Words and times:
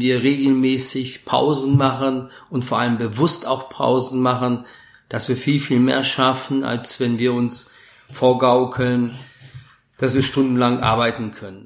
wir 0.00 0.22
regelmäßig 0.22 1.24
Pausen 1.24 1.76
machen 1.76 2.30
und 2.50 2.64
vor 2.64 2.78
allem 2.78 2.98
bewusst 2.98 3.46
auch 3.46 3.68
Pausen 3.68 4.20
machen, 4.20 4.64
dass 5.08 5.28
wir 5.28 5.36
viel, 5.36 5.60
viel 5.60 5.80
mehr 5.80 6.04
schaffen, 6.04 6.64
als 6.64 7.00
wenn 7.00 7.18
wir 7.18 7.32
uns 7.32 7.72
vorgaukeln, 8.12 9.14
dass 9.98 10.14
wir 10.14 10.22
stundenlang 10.22 10.80
arbeiten 10.80 11.32
können. 11.32 11.64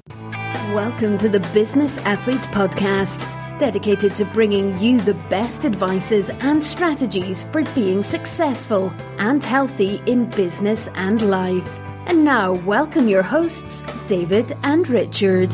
Welcome 0.73 1.17
to 1.17 1.27
the 1.27 1.41
Business 1.53 1.99
Athlete 2.05 2.47
Podcast, 2.53 3.19
dedicated 3.59 4.15
to 4.15 4.25
bringing 4.25 4.77
you 4.79 4.99
the 4.99 5.15
best 5.29 5.65
advices 5.65 6.29
and 6.41 6.63
strategies 6.63 7.43
for 7.51 7.63
being 7.75 8.03
successful 8.03 8.91
and 9.19 9.43
healthy 9.43 10.01
in 10.05 10.29
business 10.29 10.89
and 10.95 11.21
life. 11.21 11.69
And 12.07 12.23
now, 12.23 12.53
welcome 12.65 13.07
your 13.07 13.23
hosts, 13.23 13.83
David 14.07 14.53
and 14.63 14.87
Richard. 14.87 15.51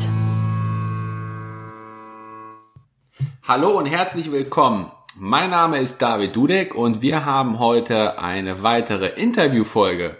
Hallo 3.48 3.78
und 3.78 3.86
herzlich 3.86 4.30
willkommen. 4.30 4.92
Mein 5.16 5.48
Name 5.48 5.78
ist 5.78 6.02
David 6.02 6.36
Dudek 6.36 6.74
und 6.74 7.00
wir 7.00 7.24
haben 7.24 7.58
heute 7.58 8.18
eine 8.18 8.62
weitere 8.62 9.06
Interviewfolge. 9.06 10.18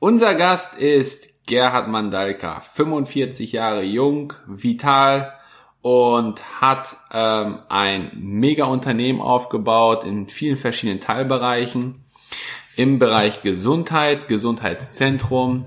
Unser 0.00 0.34
Gast 0.34 0.78
ist 0.78 1.46
Gerhard 1.46 1.88
Mandalka, 1.88 2.60
45 2.60 3.52
Jahre 3.52 3.84
jung, 3.84 4.34
vital 4.46 5.32
und 5.80 6.42
hat 6.60 6.94
ähm, 7.10 7.60
ein 7.70 8.10
mega 8.16 8.66
Unternehmen 8.66 9.22
aufgebaut 9.22 10.04
in 10.04 10.28
vielen 10.28 10.58
verschiedenen 10.58 11.00
Teilbereichen 11.00 12.04
im 12.76 12.98
Bereich 12.98 13.40
Gesundheit, 13.40 14.28
Gesundheitszentrum 14.28 15.64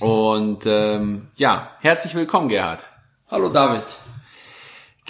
und 0.00 0.64
ähm, 0.64 1.28
ja, 1.36 1.72
herzlich 1.82 2.14
willkommen 2.14 2.48
Gerhard. 2.48 2.84
Hallo 3.30 3.50
David. 3.50 3.84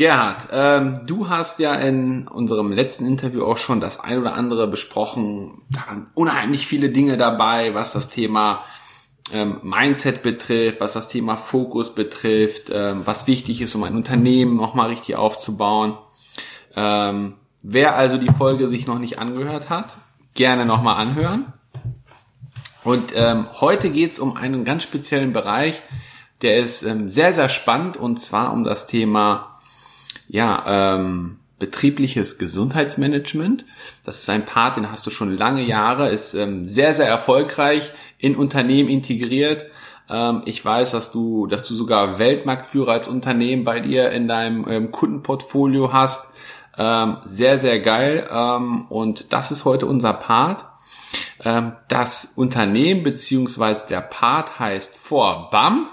Gerhard, 0.00 0.48
ähm, 0.50 1.02
du 1.04 1.28
hast 1.28 1.59
ja 1.59 1.74
in 1.74 2.27
unserem 2.27 2.72
letzten 2.72 3.04
Interview 3.04 3.45
auch 3.45 3.58
schon 3.58 3.83
das 3.83 4.00
ein 4.00 4.19
oder 4.19 4.33
andere 4.33 4.66
besprochen. 4.66 5.61
Da 5.69 5.80
waren 5.88 6.06
unheimlich 6.14 6.66
viele 6.66 6.88
Dinge 6.88 7.19
dabei, 7.19 7.75
was 7.75 7.92
das 7.92 8.08
Thema 8.08 8.64
ähm, 9.30 9.58
Mindset 9.62 10.22
betrifft, 10.22 10.80
was 10.80 10.94
das 10.94 11.08
Thema 11.08 11.36
Fokus 11.36 11.94
betrifft, 11.94 12.70
ähm, 12.72 13.02
was 13.05 13.27
wichtig 13.27 13.60
ist, 13.60 13.75
um 13.75 13.84
ein 13.84 13.94
Unternehmen 13.94 14.56
nochmal 14.56 14.88
richtig 14.88 15.16
aufzubauen. 15.16 15.98
Ähm, 16.75 17.34
wer 17.60 17.94
also 17.94 18.16
die 18.16 18.32
Folge 18.32 18.69
sich 18.69 18.86
noch 18.86 18.98
nicht 18.98 19.19
angehört 19.19 19.69
hat, 19.69 19.88
gerne 20.32 20.64
nochmal 20.64 20.97
anhören. 20.97 21.53
Und 22.84 23.12
ähm, 23.14 23.48
heute 23.60 23.91
geht's 23.91 24.19
um 24.19 24.34
einen 24.34 24.64
ganz 24.64 24.82
speziellen 24.82 25.34
Bereich, 25.34 25.82
der 26.41 26.56
ist 26.56 26.84
ähm, 26.84 27.10
sehr, 27.10 27.34
sehr 27.34 27.50
spannend 27.50 27.98
und 27.98 28.19
zwar 28.19 28.55
um 28.55 28.64
das 28.64 28.86
Thema 28.86 29.50
ja, 30.31 30.95
ähm, 30.97 31.39
betriebliches 31.59 32.39
Gesundheitsmanagement. 32.39 33.64
Das 34.05 34.19
ist 34.19 34.31
ein 34.31 34.47
Part, 34.47 34.77
den 34.77 34.91
hast 34.91 35.06
du 35.06 35.11
schon 35.11 35.37
lange 35.37 35.62
Jahre, 35.62 36.09
ist 36.09 36.34
ähm, 36.34 36.67
sehr, 36.67 36.95
sehr 36.95 37.09
erfolgreich 37.09 37.92
in 38.19 38.37
Unternehmen 38.37 38.89
integriert. 38.89 39.67
Ähm, 40.09 40.42
ich 40.47 40.64
weiß, 40.64 40.92
dass 40.92 41.12
du, 41.12 41.47
dass 41.47 41.64
du 41.64 41.75
sogar 41.75 42.19
Weltmarktführer 42.19 42.92
als 42.92 43.09
Unternehmen 43.09 43.64
bei 43.64 43.81
dir 43.81 44.11
in 44.11 44.28
deinem 44.28 44.67
ähm, 44.69 44.92
Kundenportfolio 44.92 45.92
hast. 45.92 46.33
Ähm, 46.78 47.19
sehr, 47.27 47.59
sehr 47.59 47.81
geil. 47.81 48.28
Ähm, 48.31 48.87
und 48.89 49.33
das 49.33 49.50
ist 49.50 49.65
heute 49.65 49.87
unser 49.87 50.15
Part. 50.15 50.65
Ähm, 51.44 51.72
das 51.89 52.33
Unternehmen 52.37 53.03
beziehungsweise 53.03 53.87
der 53.89 54.00
Part 54.00 54.59
heißt 54.61 54.97
For 54.97 55.50
BAM, 55.50 55.89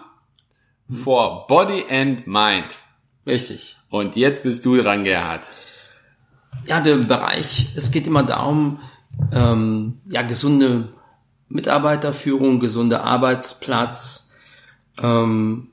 For 1.04 1.48
Body 1.48 1.84
and 1.90 2.28
Mind. 2.28 2.78
Richtig. 3.26 3.77
Und 3.90 4.16
jetzt 4.16 4.44
bist 4.44 4.66
du 4.66 4.78
dran, 4.78 5.04
Gerhard. 5.04 5.46
Ja, 6.66 6.82
der 6.82 6.98
Bereich, 6.98 7.74
es 7.76 7.92
geht 7.92 8.08
immer 8.08 8.24
darum, 8.24 8.80
ähm, 9.32 10.02
ja, 10.06 10.22
gesunde 10.22 10.90
Mitarbeiterführung, 11.50 12.60
gesunder 12.60 13.04
Arbeitsplatz, 13.04 14.32
ähm, 15.02 15.70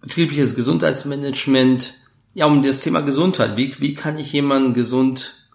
betriebliches 0.00 0.54
Gesundheitsmanagement, 0.54 1.94
ja, 2.34 2.46
um 2.46 2.62
das 2.62 2.82
Thema 2.82 3.00
Gesundheit. 3.00 3.56
Wie, 3.56 3.74
wie 3.80 3.94
kann 3.94 4.18
ich 4.18 4.32
jemanden 4.32 4.74
gesund 4.74 5.48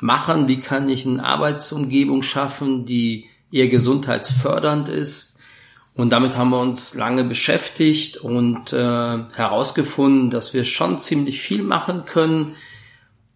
machen? 0.00 0.48
Wie 0.48 0.60
kann 0.60 0.88
ich 0.88 1.06
eine 1.06 1.24
Arbeitsumgebung 1.24 2.22
schaffen, 2.22 2.84
die 2.84 3.26
eher 3.50 3.68
gesundheitsfördernd 3.68 4.88
ist? 4.88 5.37
Und 5.98 6.10
damit 6.10 6.36
haben 6.36 6.50
wir 6.50 6.60
uns 6.60 6.94
lange 6.94 7.24
beschäftigt 7.24 8.18
und 8.18 8.72
äh, 8.72 8.76
herausgefunden, 9.34 10.30
dass 10.30 10.54
wir 10.54 10.62
schon 10.62 11.00
ziemlich 11.00 11.40
viel 11.40 11.64
machen 11.64 12.04
können, 12.04 12.54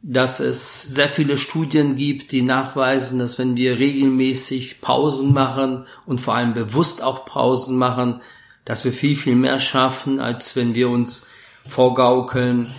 dass 0.00 0.38
es 0.38 0.80
sehr 0.80 1.08
viele 1.08 1.38
Studien 1.38 1.96
gibt, 1.96 2.30
die 2.30 2.42
nachweisen, 2.42 3.18
dass 3.18 3.36
wenn 3.36 3.56
wir 3.56 3.80
regelmäßig 3.80 4.80
Pausen 4.80 5.32
machen 5.32 5.86
und 6.06 6.20
vor 6.20 6.36
allem 6.36 6.54
bewusst 6.54 7.02
auch 7.02 7.24
Pausen 7.24 7.76
machen, 7.76 8.20
dass 8.64 8.84
wir 8.84 8.92
viel, 8.92 9.16
viel 9.16 9.34
mehr 9.34 9.58
schaffen, 9.58 10.20
als 10.20 10.54
wenn 10.54 10.76
wir 10.76 10.88
uns 10.88 11.30
vorgaukeln, 11.66 12.72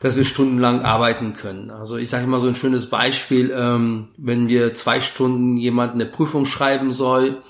dass 0.00 0.18
wir 0.18 0.26
stundenlang 0.26 0.82
arbeiten 0.82 1.32
können. 1.32 1.70
Also 1.70 1.96
ich 1.96 2.10
sage 2.10 2.24
immer 2.24 2.40
so 2.40 2.48
ein 2.48 2.54
schönes 2.54 2.90
Beispiel, 2.90 3.54
ähm, 3.56 4.08
wenn 4.18 4.48
wir 4.48 4.74
zwei 4.74 5.00
Stunden 5.00 5.56
jemand 5.56 5.94
eine 5.94 6.04
Prüfung 6.04 6.44
schreiben 6.44 6.92
soll, 6.92 7.40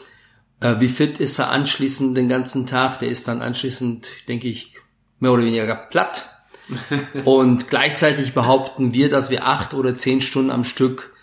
wie 0.60 0.88
fit 0.88 1.20
ist 1.20 1.38
er 1.38 1.50
anschließend 1.50 2.16
den 2.16 2.28
ganzen 2.28 2.66
Tag? 2.66 2.98
Der 2.98 3.08
ist 3.08 3.28
dann 3.28 3.42
anschließend, 3.42 4.28
denke 4.28 4.48
ich, 4.48 4.74
mehr 5.20 5.32
oder 5.32 5.44
weniger 5.44 5.76
platt. 5.76 6.28
und 7.24 7.68
gleichzeitig 7.68 8.34
behaupten 8.34 8.92
wir, 8.92 9.08
dass 9.08 9.30
wir 9.30 9.46
acht 9.46 9.74
oder 9.74 9.96
zehn 9.96 10.20
Stunden 10.20 10.50
am 10.50 10.64
Stück 10.64 11.14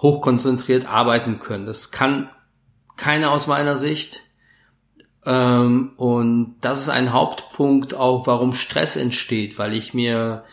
hochkonzentriert 0.00 0.86
arbeiten 0.86 1.38
können. 1.38 1.66
Das 1.66 1.90
kann 1.90 2.28
keiner 2.96 3.30
aus 3.30 3.46
meiner 3.46 3.76
Sicht. 3.76 4.22
Ähm, 5.24 5.92
und 5.96 6.56
das 6.60 6.80
ist 6.80 6.88
ein 6.88 7.12
Hauptpunkt 7.12 7.94
auch, 7.94 8.26
warum 8.26 8.54
Stress 8.54 8.96
entsteht, 8.96 9.58
weil 9.58 9.74
ich 9.74 9.94
mir 9.94 10.44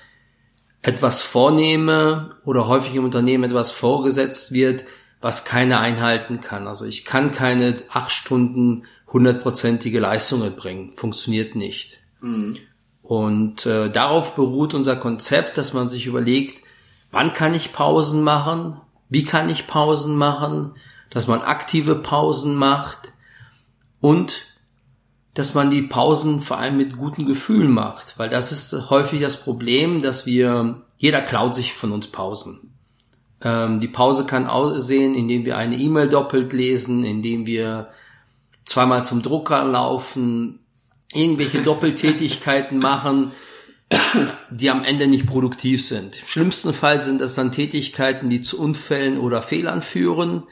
etwas 0.81 1.21
vornehme 1.21 2.35
oder 2.45 2.67
häufig 2.67 2.95
im 2.95 3.05
Unternehmen 3.05 3.43
etwas 3.43 3.71
vorgesetzt 3.71 4.53
wird, 4.53 4.85
was 5.25 5.43
keiner 5.43 5.79
einhalten 5.79 6.39
kann. 6.39 6.67
Also 6.67 6.85
ich 6.85 7.03
kann 7.03 7.31
keine 7.31 7.81
acht 7.89 8.11
Stunden 8.11 8.83
hundertprozentige 9.11 9.99
Leistung 9.99 10.43
erbringen. 10.43 10.91
Funktioniert 10.91 11.55
nicht. 11.55 11.97
Mhm. 12.21 12.59
Und 13.01 13.65
äh, 13.65 13.89
darauf 13.89 14.35
beruht 14.35 14.75
unser 14.75 14.95
Konzept, 14.95 15.57
dass 15.57 15.73
man 15.73 15.89
sich 15.89 16.05
überlegt, 16.05 16.61
wann 17.09 17.33
kann 17.33 17.55
ich 17.55 17.73
Pausen 17.73 18.21
machen, 18.21 18.79
wie 19.09 19.23
kann 19.23 19.49
ich 19.49 19.65
Pausen 19.65 20.15
machen, 20.15 20.75
dass 21.09 21.25
man 21.25 21.41
aktive 21.41 21.95
Pausen 21.95 22.53
macht 22.53 23.11
und 24.01 24.45
dass 25.33 25.55
man 25.55 25.71
die 25.71 25.81
Pausen 25.81 26.39
vor 26.39 26.59
allem 26.59 26.77
mit 26.77 26.99
guten 26.99 27.25
Gefühlen 27.25 27.71
macht, 27.71 28.19
weil 28.19 28.29
das 28.29 28.51
ist 28.51 28.91
häufig 28.91 29.21
das 29.21 29.41
Problem, 29.41 30.03
dass 30.03 30.27
wir, 30.27 30.83
jeder 30.99 31.23
klaut 31.23 31.55
sich 31.55 31.73
von 31.73 31.93
uns 31.93 32.05
Pausen. 32.05 32.74
Ähm, 33.45 33.79
die 33.79 33.87
Pause 33.87 34.25
kann 34.25 34.47
aussehen, 34.47 35.13
indem 35.13 35.45
wir 35.45 35.55
eine 35.55 35.77
E-Mail 35.77 36.09
doppelt 36.09 36.51
lesen, 36.51 37.05
indem 37.05 37.45
wir 37.45 37.89
zweimal 38.65 39.05
zum 39.05 39.21
Drucker 39.21 39.63
laufen, 39.63 40.59
irgendwelche 41.13 41.61
Doppeltätigkeiten 41.61 42.79
machen, 42.79 43.31
die 44.49 44.71
am 44.71 44.83
Ende 44.83 45.05
nicht 45.05 45.27
produktiv 45.27 45.85
sind. 45.87 46.19
Im 46.19 46.27
schlimmsten 46.27 46.73
Fall 46.73 47.03
sind 47.03 47.21
das 47.21 47.35
dann 47.35 47.51
Tätigkeiten, 47.51 48.29
die 48.29 48.41
zu 48.41 48.59
Unfällen 48.59 49.19
oder 49.19 49.43
Fehlern 49.43 49.83
führen, 49.83 50.43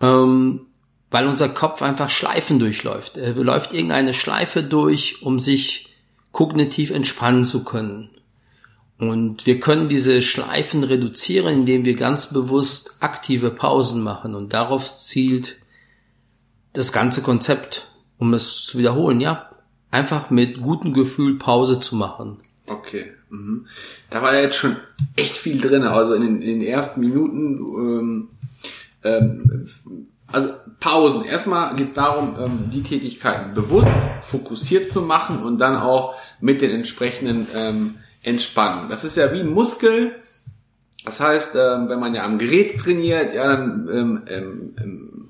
ähm, 0.00 0.66
weil 1.10 1.26
unser 1.26 1.48
Kopf 1.48 1.82
einfach 1.82 2.10
Schleifen 2.10 2.60
durchläuft. 2.60 3.16
Er 3.16 3.34
läuft 3.34 3.72
irgendeine 3.72 4.14
Schleife 4.14 4.62
durch, 4.62 5.22
um 5.22 5.40
sich 5.40 5.96
kognitiv 6.30 6.92
entspannen 6.92 7.44
zu 7.44 7.64
können. 7.64 8.10
Und 8.98 9.46
wir 9.46 9.60
können 9.60 9.88
diese 9.88 10.22
Schleifen 10.22 10.82
reduzieren, 10.82 11.60
indem 11.60 11.84
wir 11.84 11.94
ganz 11.94 12.32
bewusst 12.32 12.96
aktive 13.00 13.50
Pausen 13.50 14.02
machen. 14.02 14.34
Und 14.34 14.52
darauf 14.52 14.98
zielt 14.98 15.56
das 16.72 16.92
ganze 16.92 17.22
Konzept, 17.22 17.92
um 18.18 18.34
es 18.34 18.64
zu 18.64 18.78
wiederholen, 18.78 19.20
ja. 19.20 19.50
Einfach 19.90 20.30
mit 20.30 20.60
gutem 20.60 20.92
Gefühl 20.92 21.38
Pause 21.38 21.80
zu 21.80 21.96
machen. 21.96 22.38
Okay. 22.66 23.12
Mhm. 23.30 23.66
Da 24.10 24.20
war 24.20 24.34
ja 24.34 24.42
jetzt 24.42 24.56
schon 24.56 24.76
echt 25.16 25.36
viel 25.36 25.60
drin. 25.60 25.84
Also 25.84 26.14
in 26.14 26.22
den, 26.22 26.42
in 26.42 26.60
den 26.60 26.68
ersten 26.68 27.00
Minuten, 27.00 27.58
ähm, 27.58 28.28
ähm, 29.04 29.68
also 30.26 30.50
Pausen. 30.80 31.24
Erstmal 31.24 31.74
geht 31.76 31.88
es 31.88 31.94
darum, 31.94 32.36
ähm, 32.38 32.70
die 32.72 32.82
Tätigkeiten 32.82 33.54
bewusst, 33.54 33.88
fokussiert 34.22 34.90
zu 34.90 35.02
machen 35.02 35.42
und 35.42 35.58
dann 35.58 35.76
auch 35.76 36.14
mit 36.40 36.60
den 36.60 36.70
entsprechenden 36.70 37.46
ähm, 37.54 37.94
Entspannung. 38.22 38.88
Das 38.88 39.04
ist 39.04 39.16
ja 39.16 39.32
wie 39.32 39.40
ein 39.40 39.50
Muskel. 39.50 40.16
Das 41.04 41.20
heißt, 41.20 41.54
ähm, 41.54 41.88
wenn 41.88 42.00
man 42.00 42.14
ja 42.14 42.24
am 42.24 42.38
Gerät 42.38 42.78
trainiert, 42.78 43.34
ja, 43.34 43.46
dann, 43.46 43.88
ähm, 43.90 44.22
ähm, 44.28 44.74
ähm 44.78 45.24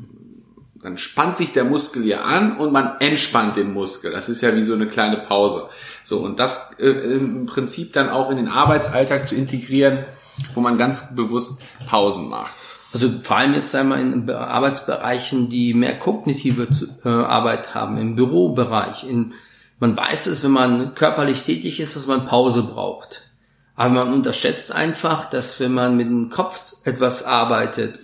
dann 0.80 0.96
spannt 0.96 1.36
sich 1.36 1.52
der 1.52 1.64
Muskel 1.64 2.06
ja 2.06 2.22
an 2.22 2.56
und 2.56 2.72
man 2.72 3.00
entspannt 3.00 3.56
den 3.56 3.72
Muskel. 3.72 4.12
Das 4.12 4.28
ist 4.28 4.42
ja 4.42 4.54
wie 4.54 4.62
so 4.62 4.74
eine 4.74 4.86
kleine 4.86 5.18
Pause. 5.18 5.68
So, 6.04 6.18
und 6.18 6.38
das 6.38 6.78
äh, 6.78 6.88
im 6.88 7.46
Prinzip 7.46 7.92
dann 7.92 8.08
auch 8.08 8.30
in 8.30 8.36
den 8.36 8.48
Arbeitsalltag 8.48 9.28
zu 9.28 9.34
integrieren, 9.34 10.04
wo 10.54 10.60
man 10.60 10.78
ganz 10.78 11.16
bewusst 11.16 11.60
Pausen 11.88 12.28
macht. 12.28 12.54
Also 12.92 13.10
vor 13.22 13.36
allem 13.36 13.54
jetzt 13.54 13.74
einmal 13.74 14.00
in 14.00 14.30
Arbeitsbereichen, 14.30 15.48
die 15.50 15.74
mehr 15.74 15.98
kognitive 15.98 16.68
äh, 17.04 17.08
Arbeit 17.08 17.74
haben, 17.74 17.98
im 17.98 18.14
Bürobereich. 18.14 19.04
In, 19.04 19.34
man 19.78 19.96
weiß 19.96 20.26
es, 20.26 20.42
wenn 20.42 20.50
man 20.50 20.94
körperlich 20.94 21.44
tätig 21.44 21.80
ist, 21.80 21.96
dass 21.96 22.06
man 22.06 22.26
Pause 22.26 22.62
braucht. 22.62 23.22
Aber 23.76 23.94
man 23.94 24.12
unterschätzt 24.12 24.74
einfach, 24.74 25.30
dass 25.30 25.60
wenn 25.60 25.72
man 25.72 25.96
mit 25.96 26.08
dem 26.08 26.30
Kopf 26.30 26.74
etwas 26.84 27.24
arbeitet 27.24 28.00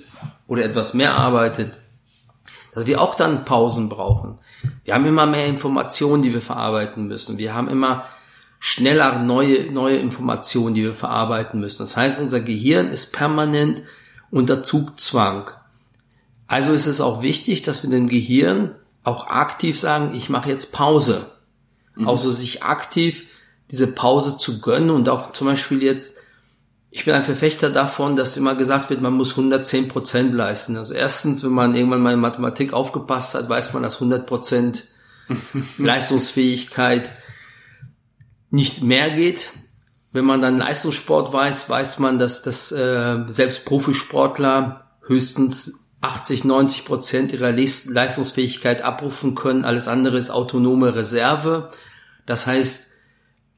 oder 0.46 0.64
etwas 0.64 0.94
mehr 0.94 1.16
arbeitet, 1.16 1.78
dass 2.74 2.86
wir 2.86 3.00
auch 3.00 3.14
dann 3.14 3.44
Pausen 3.44 3.88
brauchen. 3.88 4.38
Wir 4.84 4.94
haben 4.94 5.06
immer 5.06 5.26
mehr 5.26 5.46
Informationen, 5.46 6.22
die 6.22 6.32
wir 6.32 6.42
verarbeiten 6.42 7.06
müssen. 7.06 7.38
Wir 7.38 7.54
haben 7.54 7.68
immer 7.68 8.04
schneller 8.58 9.18
neue, 9.18 9.70
neue 9.70 9.96
Informationen, 9.96 10.74
die 10.74 10.84
wir 10.84 10.94
verarbeiten 10.94 11.60
müssen. 11.60 11.82
Das 11.82 11.96
heißt, 11.96 12.20
unser 12.20 12.40
Gehirn 12.40 12.88
ist 12.88 13.12
permanent 13.12 13.82
unter 14.30 14.62
Zugzwang. 14.62 15.50
Also 16.46 16.72
ist 16.72 16.86
es 16.86 17.00
auch 17.00 17.22
wichtig, 17.22 17.62
dass 17.62 17.82
wir 17.82 17.90
dem 17.90 18.08
Gehirn 18.08 18.74
auch 19.02 19.26
aktiv 19.26 19.78
sagen, 19.78 20.14
ich 20.14 20.28
mache 20.28 20.50
jetzt 20.50 20.72
Pause. 20.72 21.33
Mhm. 21.94 22.08
Also 22.08 22.30
sich 22.30 22.62
aktiv 22.62 23.24
diese 23.70 23.92
Pause 23.92 24.38
zu 24.38 24.60
gönnen 24.60 24.90
und 24.90 25.08
auch 25.08 25.32
zum 25.32 25.46
Beispiel 25.46 25.82
jetzt, 25.82 26.18
ich 26.90 27.04
bin 27.04 27.14
ein 27.14 27.22
Verfechter 27.22 27.70
davon, 27.70 28.14
dass 28.14 28.36
immer 28.36 28.54
gesagt 28.54 28.90
wird, 28.90 29.00
man 29.00 29.14
muss 29.14 29.32
110 29.32 29.88
Prozent 29.88 30.34
leisten. 30.34 30.76
Also 30.76 30.94
erstens, 30.94 31.42
wenn 31.42 31.52
man 31.52 31.74
irgendwann 31.74 32.02
mal 32.02 32.12
in 32.12 32.20
Mathematik 32.20 32.72
aufgepasst 32.72 33.34
hat, 33.34 33.48
weiß 33.48 33.72
man, 33.72 33.82
dass 33.82 33.96
100 33.96 34.26
Prozent 34.26 34.84
Leistungsfähigkeit 35.78 37.10
nicht 38.50 38.82
mehr 38.82 39.10
geht. 39.10 39.50
Wenn 40.12 40.24
man 40.24 40.40
dann 40.40 40.58
Leistungssport 40.58 41.32
weiß, 41.32 41.68
weiß 41.68 41.98
man, 41.98 42.18
dass 42.18 42.42
das 42.42 42.70
äh, 42.70 43.24
selbst 43.26 43.64
Profisportler 43.64 44.92
höchstens 45.06 45.83
80, 46.04 46.44
90 46.44 46.84
Prozent 46.84 47.32
ihrer 47.32 47.50
Leistungsfähigkeit 47.50 48.82
abrufen 48.82 49.34
können. 49.34 49.64
Alles 49.64 49.88
andere 49.88 50.18
ist 50.18 50.30
autonome 50.30 50.94
Reserve. 50.94 51.70
Das 52.26 52.46
heißt, 52.46 52.92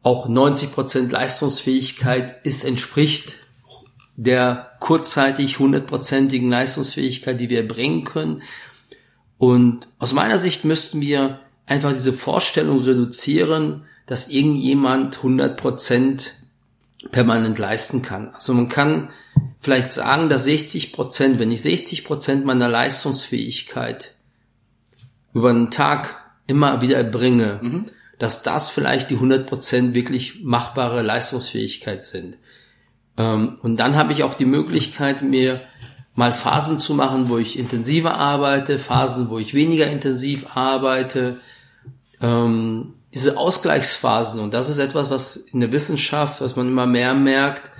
auch 0.02 0.28
90 0.28 0.72
Prozent 0.72 1.10
Leistungsfähigkeit 1.10 2.46
ist 2.46 2.64
entspricht 2.64 3.34
der 4.14 4.70
kurzzeitig 4.80 5.58
hundertprozentigen 5.58 6.48
Leistungsfähigkeit, 6.48 7.38
die 7.40 7.50
wir 7.50 7.66
bringen 7.66 8.04
können. 8.04 8.42
Und 9.38 9.88
aus 9.98 10.12
meiner 10.12 10.38
Sicht 10.38 10.64
müssten 10.64 11.00
wir 11.00 11.40
einfach 11.66 11.92
diese 11.92 12.12
Vorstellung 12.12 12.82
reduzieren, 12.82 13.84
dass 14.06 14.28
irgendjemand 14.28 15.16
100 15.16 15.60
Prozent 15.60 16.32
permanent 17.12 17.58
leisten 17.58 18.02
kann. 18.02 18.28
Also 18.30 18.54
man 18.54 18.68
kann 18.68 19.10
vielleicht 19.60 19.92
sagen, 19.92 20.28
dass 20.28 20.44
60 20.44 20.92
Prozent, 20.92 21.38
wenn 21.38 21.50
ich 21.50 21.62
60 21.62 22.04
Prozent 22.04 22.44
meiner 22.44 22.68
Leistungsfähigkeit 22.68 24.14
über 25.32 25.50
einen 25.50 25.70
Tag 25.70 26.16
immer 26.46 26.80
wieder 26.80 27.02
bringe, 27.04 27.58
mhm. 27.62 27.86
dass 28.18 28.42
das 28.42 28.70
vielleicht 28.70 29.10
die 29.10 29.14
100 29.14 29.46
Prozent 29.46 29.94
wirklich 29.94 30.42
machbare 30.42 31.02
Leistungsfähigkeit 31.02 32.06
sind. 32.06 32.36
Ähm, 33.16 33.58
und 33.62 33.76
dann 33.76 33.96
habe 33.96 34.12
ich 34.12 34.22
auch 34.22 34.34
die 34.34 34.44
Möglichkeit, 34.44 35.22
mir 35.22 35.60
mal 36.14 36.32
Phasen 36.32 36.80
zu 36.80 36.94
machen, 36.94 37.28
wo 37.28 37.38
ich 37.38 37.58
intensiver 37.58 38.14
arbeite, 38.14 38.78
Phasen, 38.78 39.28
wo 39.28 39.38
ich 39.38 39.52
weniger 39.52 39.86
intensiv 39.86 40.56
arbeite. 40.56 41.38
Ähm, 42.22 42.94
diese 43.16 43.38
Ausgleichsphasen, 43.38 44.40
und 44.40 44.52
das 44.52 44.68
ist 44.68 44.76
etwas, 44.76 45.08
was 45.08 45.38
in 45.38 45.60
der 45.60 45.72
Wissenschaft, 45.72 46.42
was 46.42 46.54
man 46.54 46.68
immer 46.68 46.84
mehr 46.84 47.14
merkt, 47.14 47.70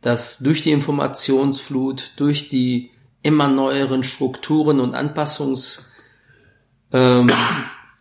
dass 0.00 0.40
durch 0.40 0.60
die 0.62 0.72
Informationsflut, 0.72 2.10
durch 2.16 2.48
die 2.48 2.90
immer 3.22 3.46
neueren 3.46 4.02
Strukturen 4.02 4.80
und 4.80 4.96
Anpassungs 4.96 5.86
ähm, 6.92 7.30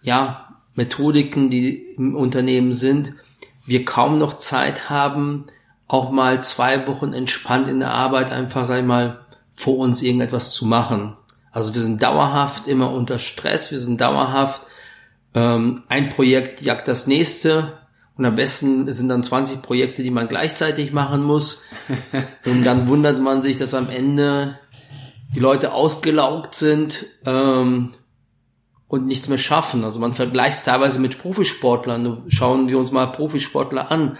ja, 0.01 0.55
Methodiken, 0.73 1.51
die 1.51 1.93
im 1.97 2.15
Unternehmen 2.15 2.73
sind, 2.73 3.13
wir 3.67 3.85
kaum 3.85 4.17
noch 4.17 4.39
Zeit 4.39 4.89
haben, 4.89 5.45
auch 5.87 6.09
mal 6.09 6.41
zwei 6.41 6.87
Wochen 6.87 7.13
entspannt 7.13 7.67
in 7.67 7.77
der 7.77 7.91
Arbeit 7.91 8.31
einfach, 8.31 8.65
sag 8.65 8.79
ich 8.79 8.87
mal, 8.87 9.23
vor 9.53 9.77
uns 9.77 10.01
irgendetwas 10.01 10.55
zu 10.55 10.65
machen. 10.65 11.15
Also 11.51 11.75
wir 11.75 11.81
sind 11.81 12.01
dauerhaft 12.01 12.67
immer 12.67 12.91
unter 12.91 13.19
Stress, 13.19 13.69
wir 13.69 13.77
sind 13.77 14.01
dauerhaft 14.01 14.63
ähm, 15.33 15.83
ein 15.87 16.09
Projekt 16.09 16.61
jagt 16.61 16.87
das 16.87 17.07
nächste 17.07 17.73
und 18.17 18.25
am 18.25 18.35
besten 18.35 18.91
sind 18.91 19.09
dann 19.09 19.23
20 19.23 19.61
Projekte, 19.61 20.03
die 20.03 20.11
man 20.11 20.27
gleichzeitig 20.27 20.91
machen 20.91 21.23
muss. 21.23 21.63
Und 22.45 22.63
dann 22.63 22.87
wundert 22.87 23.19
man 23.19 23.41
sich, 23.41 23.57
dass 23.57 23.73
am 23.73 23.89
Ende 23.89 24.59
die 25.33 25.39
Leute 25.39 25.73
ausgelaugt 25.73 26.53
sind 26.55 27.05
ähm, 27.25 27.93
und 28.87 29.05
nichts 29.05 29.29
mehr 29.29 29.37
schaffen. 29.37 29.83
Also 29.85 29.99
man 29.99 30.13
vergleicht 30.13 30.57
es 30.57 30.63
teilweise 30.65 30.99
mit 30.99 31.17
Profisportlern. 31.17 32.23
Schauen 32.27 32.67
wir 32.67 32.77
uns 32.77 32.91
mal 32.91 33.07
Profisportler 33.07 33.89
an. 33.89 34.17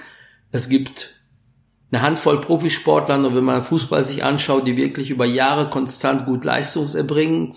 Es 0.52 0.70
gibt 0.70 1.16
eine 1.92 2.02
Handvoll 2.02 2.40
Profisportler, 2.40 3.18
und 3.18 3.36
wenn 3.36 3.44
man 3.44 3.64
Fußball 3.64 4.06
sich 4.06 4.24
anschaut, 4.24 4.66
die 4.66 4.78
wirklich 4.78 5.10
über 5.10 5.26
Jahre 5.26 5.70
konstant 5.70 6.26
gut 6.26 6.46
Leistung 6.46 6.88
erbringen. 6.96 7.56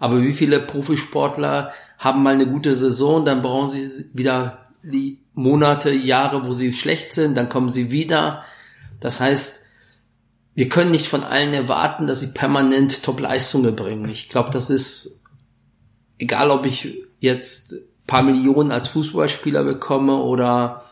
Aber 0.00 0.22
wie 0.22 0.32
viele 0.32 0.58
Profisportler 0.58 1.72
haben 2.04 2.22
mal 2.22 2.34
eine 2.34 2.46
gute 2.46 2.74
Saison, 2.74 3.24
dann 3.24 3.40
brauchen 3.40 3.70
sie 3.70 3.88
wieder 4.12 4.68
die 4.82 5.20
Monate, 5.32 5.90
Jahre, 5.90 6.44
wo 6.44 6.52
sie 6.52 6.72
schlecht 6.72 7.14
sind, 7.14 7.34
dann 7.34 7.48
kommen 7.48 7.70
sie 7.70 7.90
wieder. 7.90 8.44
Das 9.00 9.20
heißt, 9.20 9.64
wir 10.54 10.68
können 10.68 10.90
nicht 10.90 11.08
von 11.08 11.24
allen 11.24 11.54
erwarten, 11.54 12.06
dass 12.06 12.20
sie 12.20 12.34
permanent 12.34 13.02
Top-Leistungen 13.02 13.74
bringen. 13.74 14.08
Ich 14.10 14.28
glaube, 14.28 14.50
das 14.50 14.68
ist 14.68 15.24
egal, 16.18 16.50
ob 16.50 16.66
ich 16.66 17.02
jetzt 17.20 17.74
paar 18.06 18.22
Millionen 18.22 18.70
als 18.70 18.88
Fußballspieler 18.88 19.64
bekomme 19.64 20.16
oder 20.16 20.84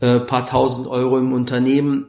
äh, 0.00 0.18
paar 0.18 0.46
tausend 0.46 0.88
Euro 0.88 1.16
im 1.16 1.32
Unternehmen. 1.32 2.08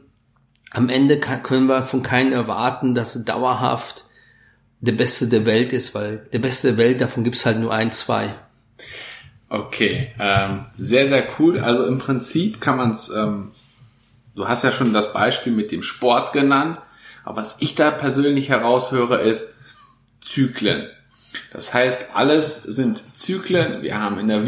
Am 0.72 0.88
Ende 0.88 1.20
können 1.20 1.66
wir 1.66 1.84
von 1.84 2.02
keinem 2.02 2.32
erwarten, 2.32 2.94
dass 2.94 3.12
sie 3.12 3.24
dauerhaft 3.24 4.04
der 4.82 4.92
Beste 4.92 5.28
der 5.28 5.46
Welt 5.46 5.72
ist, 5.72 5.94
weil 5.94 6.26
der 6.32 6.40
Beste 6.40 6.68
der 6.68 6.76
Welt, 6.76 7.00
davon 7.00 7.22
gibt's 7.22 7.46
halt 7.46 7.58
nur 7.58 7.72
ein, 7.72 7.92
zwei. 7.92 8.34
Okay, 9.48 10.12
ähm, 10.18 10.66
sehr, 10.76 11.06
sehr 11.06 11.24
cool. 11.38 11.60
Also 11.60 11.86
im 11.86 11.98
Prinzip 11.98 12.60
kann 12.60 12.76
man 12.76 12.90
es, 12.90 13.08
ähm, 13.08 13.52
du 14.34 14.48
hast 14.48 14.64
ja 14.64 14.72
schon 14.72 14.92
das 14.92 15.12
Beispiel 15.12 15.52
mit 15.52 15.70
dem 15.70 15.82
Sport 15.82 16.32
genannt, 16.32 16.80
aber 17.24 17.36
was 17.42 17.56
ich 17.60 17.76
da 17.76 17.92
persönlich 17.92 18.48
heraushöre, 18.48 19.20
ist 19.20 19.54
Zyklen. 20.20 20.88
Das 21.52 21.72
heißt, 21.72 22.14
alles 22.14 22.62
sind 22.62 23.02
Zyklen. 23.16 23.82
Wir 23.82 24.00
haben 24.00 24.18
in 24.18 24.28
der 24.28 24.46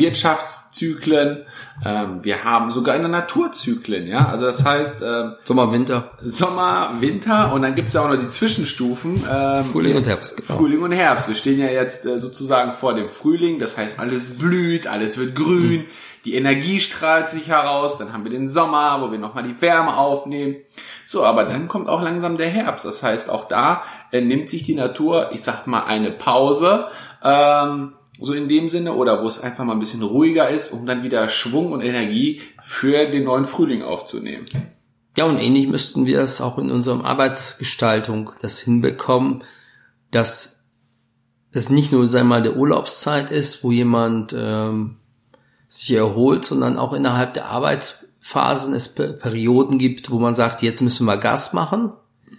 Wirtschaftszyklen, 0.74 1.46
ähm, 1.84 2.20
wir 2.22 2.44
haben 2.44 2.70
sogar 2.72 2.96
in 2.96 3.02
der 3.02 3.10
Naturzyklen, 3.10 4.06
ja. 4.06 4.28
Also 4.28 4.46
das 4.46 4.64
heißt 4.64 5.02
ähm, 5.02 5.34
Sommer, 5.44 5.72
Winter. 5.72 6.10
Sommer, 6.22 6.94
Winter 7.00 7.52
und 7.52 7.62
dann 7.62 7.74
gibt 7.74 7.88
es 7.88 7.94
ja 7.94 8.02
auch 8.02 8.08
noch 8.08 8.18
die 8.18 8.28
Zwischenstufen. 8.28 9.24
Ähm, 9.30 9.64
Frühling 9.64 9.96
und 9.96 10.06
Herbst. 10.06 10.36
Genau. 10.36 10.58
Frühling 10.58 10.82
und 10.82 10.92
Herbst. 10.92 11.28
Wir 11.28 11.34
stehen 11.34 11.58
ja 11.58 11.66
jetzt 11.66 12.06
äh, 12.06 12.18
sozusagen 12.18 12.72
vor 12.72 12.94
dem 12.94 13.08
Frühling. 13.08 13.58
Das 13.58 13.78
heißt, 13.78 13.98
alles 13.98 14.36
blüht, 14.38 14.86
alles 14.86 15.16
wird 15.16 15.34
grün. 15.34 15.78
Mhm. 15.78 15.84
Die 16.24 16.34
Energie 16.34 16.80
strahlt 16.80 17.28
sich 17.28 17.48
heraus. 17.48 17.98
Dann 17.98 18.12
haben 18.12 18.24
wir 18.24 18.30
den 18.30 18.48
Sommer, 18.48 18.98
wo 19.00 19.10
wir 19.10 19.18
nochmal 19.18 19.44
die 19.44 19.60
Wärme 19.60 19.96
aufnehmen. 19.96 20.56
So, 21.06 21.24
aber 21.24 21.44
dann 21.44 21.68
kommt 21.68 21.88
auch 21.88 22.02
langsam 22.02 22.36
der 22.36 22.48
Herbst. 22.48 22.84
Das 22.84 23.02
heißt, 23.02 23.30
auch 23.30 23.46
da 23.46 23.84
äh, 24.10 24.20
nimmt 24.20 24.48
sich 24.48 24.62
die 24.62 24.74
Natur, 24.74 25.30
ich 25.32 25.42
sag 25.42 25.66
mal, 25.66 25.84
eine 25.84 26.10
Pause. 26.10 26.88
Ähm, 27.22 27.92
so 28.20 28.32
in 28.32 28.48
dem 28.48 28.68
Sinne, 28.68 28.94
oder 28.94 29.22
wo 29.22 29.28
es 29.28 29.40
einfach 29.40 29.64
mal 29.64 29.72
ein 29.72 29.80
bisschen 29.80 30.02
ruhiger 30.02 30.48
ist, 30.48 30.72
um 30.72 30.86
dann 30.86 31.02
wieder 31.02 31.28
Schwung 31.28 31.72
und 31.72 31.80
Energie 31.80 32.42
für 32.62 33.10
den 33.10 33.24
neuen 33.24 33.44
Frühling 33.44 33.82
aufzunehmen. 33.82 34.46
Ja, 35.16 35.26
und 35.26 35.38
ähnlich 35.38 35.68
müssten 35.68 36.06
wir 36.06 36.20
es 36.20 36.40
auch 36.40 36.58
in 36.58 36.70
unserer 36.70 37.04
Arbeitsgestaltung 37.04 38.32
das 38.40 38.60
hinbekommen, 38.60 39.44
dass 40.10 40.70
es 41.52 41.70
nicht 41.70 41.92
nur, 41.92 42.08
sei 42.08 42.24
mal, 42.24 42.42
der 42.42 42.56
Urlaubszeit 42.56 43.30
ist, 43.30 43.62
wo 43.62 43.70
jemand 43.70 44.34
ähm, 44.36 44.96
sich 45.68 45.92
erholt, 45.92 46.44
sondern 46.44 46.78
auch 46.78 46.92
innerhalb 46.92 47.34
der 47.34 47.46
Arbeitsphasen 47.46 48.74
es 48.74 48.94
Perioden 48.94 49.78
gibt, 49.78 50.10
wo 50.10 50.18
man 50.18 50.34
sagt, 50.34 50.62
jetzt 50.62 50.82
müssen 50.82 51.06
wir 51.06 51.16
Gas 51.16 51.52
machen, 51.52 51.92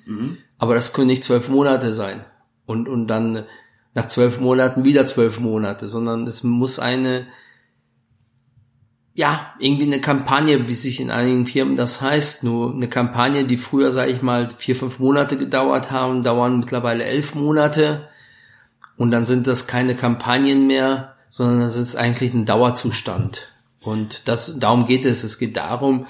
mhm. 0.06 0.38
aber 0.58 0.76
das 0.76 0.92
können 0.92 1.08
nicht 1.08 1.24
zwölf 1.24 1.48
Monate 1.48 1.94
sein. 1.94 2.26
Und, 2.66 2.90
und 2.90 3.08
dann 3.08 3.46
nach 3.96 4.10
zwölf 4.10 4.40
Monaten 4.40 4.84
wieder 4.84 5.08
zwölf 5.08 5.40
Monate, 5.40 5.88
sondern 5.88 6.28
es 6.28 6.44
muss 6.44 6.80
eine, 6.80 7.26
ja, 9.14 9.54
irgendwie 9.58 9.86
eine 9.86 10.02
Kampagne, 10.02 10.68
wie 10.68 10.76
sich 10.76 11.00
in 11.00 11.10
einigen 11.10 11.46
Firmen 11.46 11.78
das 11.78 12.02
heißt, 12.02 12.44
nur 12.44 12.74
eine 12.74 12.90
Kampagne, 12.90 13.46
die 13.46 13.58
früher, 13.58 13.92
sage 13.92 14.12
ich 14.12 14.22
mal, 14.22 14.50
vier, 14.52 14.76
fünf 14.76 15.00
Monate 15.00 15.38
gedauert 15.38 15.92
haben, 15.92 16.24
dauern 16.24 16.60
mittlerweile 16.60 17.06
elf 17.06 17.36
Monate. 17.36 18.10
Und 18.98 19.12
dann 19.12 19.26
sind 19.26 19.48
das 19.48 19.66
keine 19.66 19.96
Kampagnen 19.96 20.68
mehr, 20.68 21.16
sondern 21.30 21.62
das 21.62 21.78
ist 21.78 21.96
eigentlich 21.96 22.34
ein 22.34 22.46
Dauerzustand. 22.46 23.54
Und 23.82 24.28
das, 24.28 24.60
darum 24.60 24.86
geht 24.86 25.06
es. 25.06 25.24
Es 25.24 25.40
geht 25.40 25.56
darum, 25.56 26.08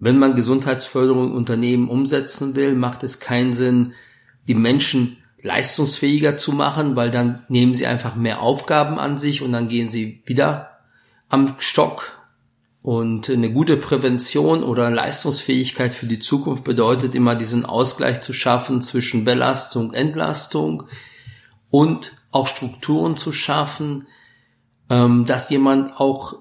wenn 0.00 0.18
man 0.18 0.34
Gesundheitsförderung 0.34 1.28
in 1.28 1.36
Unternehmen 1.36 1.88
umsetzen 1.88 2.56
will, 2.56 2.74
macht 2.74 3.04
es 3.04 3.20
keinen 3.20 3.52
Sinn, 3.52 3.92
die 4.48 4.54
Menschen 4.56 5.21
leistungsfähiger 5.42 6.36
zu 6.36 6.52
machen, 6.52 6.96
weil 6.96 7.10
dann 7.10 7.44
nehmen 7.48 7.74
sie 7.74 7.86
einfach 7.86 8.14
mehr 8.14 8.40
Aufgaben 8.40 8.98
an 8.98 9.18
sich 9.18 9.42
und 9.42 9.52
dann 9.52 9.68
gehen 9.68 9.90
sie 9.90 10.22
wieder 10.24 10.78
am 11.28 11.56
Stock. 11.58 12.18
Und 12.82 13.30
eine 13.30 13.52
gute 13.52 13.76
Prävention 13.76 14.64
oder 14.64 14.90
Leistungsfähigkeit 14.90 15.94
für 15.94 16.06
die 16.06 16.18
Zukunft 16.18 16.64
bedeutet 16.64 17.14
immer 17.14 17.36
diesen 17.36 17.64
Ausgleich 17.64 18.22
zu 18.22 18.32
schaffen 18.32 18.82
zwischen 18.82 19.24
Belastung, 19.24 19.92
Entlastung 19.92 20.84
und 21.70 22.12
auch 22.32 22.48
Strukturen 22.48 23.16
zu 23.16 23.32
schaffen, 23.32 24.06
ähm, 24.90 25.26
dass 25.26 25.50
jemand 25.50 26.00
auch 26.00 26.38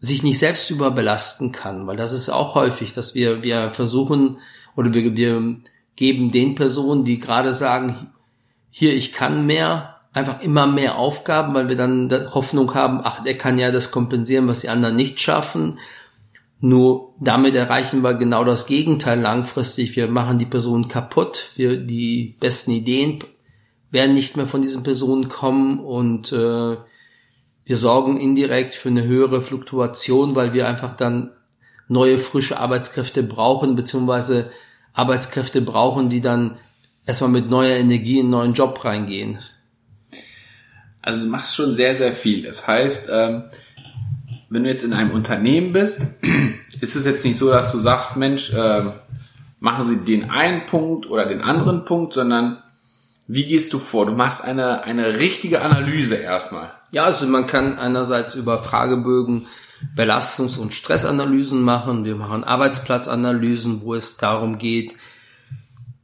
sich 0.00 0.22
nicht 0.22 0.38
selbst 0.38 0.70
überbelasten 0.70 1.52
kann, 1.52 1.86
weil 1.86 1.96
das 1.96 2.12
ist 2.12 2.30
auch 2.30 2.54
häufig, 2.54 2.92
dass 2.92 3.14
wir, 3.14 3.42
wir 3.44 3.72
versuchen 3.72 4.38
oder 4.74 4.92
wir, 4.94 5.16
wir 5.16 5.56
geben 5.96 6.30
den 6.30 6.54
Personen, 6.54 7.04
die 7.04 7.18
gerade 7.18 7.52
sagen, 7.52 8.10
hier, 8.70 8.94
ich 8.94 9.12
kann 9.12 9.46
mehr, 9.46 9.96
einfach 10.12 10.42
immer 10.42 10.66
mehr 10.66 10.96
Aufgaben, 10.96 11.54
weil 11.54 11.68
wir 11.68 11.76
dann 11.76 12.10
Hoffnung 12.34 12.74
haben, 12.74 13.00
ach, 13.02 13.22
der 13.22 13.36
kann 13.36 13.58
ja 13.58 13.70
das 13.70 13.90
kompensieren, 13.90 14.48
was 14.48 14.60
die 14.60 14.68
anderen 14.68 14.96
nicht 14.96 15.20
schaffen. 15.20 15.78
Nur 16.60 17.14
damit 17.18 17.54
erreichen 17.54 18.02
wir 18.02 18.14
genau 18.14 18.44
das 18.44 18.66
Gegenteil 18.66 19.20
langfristig. 19.20 19.96
Wir 19.96 20.08
machen 20.08 20.38
die 20.38 20.46
Personen 20.46 20.88
kaputt. 20.88 21.50
Wir, 21.56 21.78
die 21.78 22.36
besten 22.38 22.72
Ideen 22.72 23.24
werden 23.90 24.14
nicht 24.14 24.36
mehr 24.36 24.46
von 24.46 24.62
diesen 24.62 24.82
Personen 24.82 25.28
kommen 25.28 25.80
und 25.80 26.32
äh, 26.32 26.76
wir 27.64 27.76
sorgen 27.76 28.18
indirekt 28.18 28.74
für 28.74 28.88
eine 28.88 29.04
höhere 29.04 29.42
Fluktuation, 29.42 30.34
weil 30.34 30.52
wir 30.52 30.68
einfach 30.68 30.96
dann 30.96 31.30
neue, 31.88 32.18
frische 32.18 32.58
Arbeitskräfte 32.58 33.22
brauchen, 33.22 33.74
beziehungsweise 33.74 34.50
Arbeitskräfte 34.92 35.60
brauchen, 35.60 36.08
die 36.08 36.20
dann 36.20 36.56
erstmal 37.06 37.30
mit 37.30 37.50
neuer 37.50 37.76
Energie 37.76 38.18
in 38.18 38.26
einen 38.26 38.30
neuen 38.30 38.54
Job 38.54 38.84
reingehen. 38.84 39.38
Also 41.02 41.22
du 41.22 41.28
machst 41.28 41.54
schon 41.54 41.74
sehr, 41.74 41.96
sehr 41.96 42.12
viel. 42.12 42.42
Das 42.42 42.66
heißt, 42.66 43.08
ähm, 43.12 43.44
wenn 44.50 44.64
du 44.64 44.68
jetzt 44.68 44.84
in 44.84 44.92
einem 44.92 45.12
Unternehmen 45.12 45.72
bist, 45.72 46.02
ist 46.80 46.96
es 46.96 47.04
jetzt 47.04 47.24
nicht 47.24 47.38
so, 47.38 47.48
dass 47.50 47.72
du 47.72 47.78
sagst, 47.78 48.16
Mensch, 48.16 48.52
äh, 48.52 48.82
machen 49.60 49.84
Sie 49.84 50.04
den 50.04 50.30
einen 50.30 50.66
Punkt 50.66 51.08
oder 51.08 51.26
den 51.26 51.40
anderen 51.40 51.84
Punkt, 51.84 52.12
sondern 52.12 52.62
wie 53.26 53.44
gehst 53.44 53.72
du 53.72 53.78
vor? 53.78 54.06
Du 54.06 54.12
machst 54.12 54.42
eine, 54.42 54.82
eine 54.82 55.20
richtige 55.20 55.62
Analyse 55.62 56.16
erstmal. 56.16 56.72
Ja, 56.90 57.04
also 57.04 57.26
man 57.26 57.46
kann 57.46 57.78
einerseits 57.78 58.34
über 58.34 58.58
Fragebögen 58.58 59.46
Belastungs- 59.94 60.58
und 60.58 60.74
Stressanalysen 60.74 61.60
machen. 61.62 62.04
Wir 62.04 62.16
machen 62.16 62.44
Arbeitsplatzanalysen, 62.44 63.82
wo 63.82 63.94
es 63.94 64.16
darum 64.16 64.58
geht, 64.58 64.94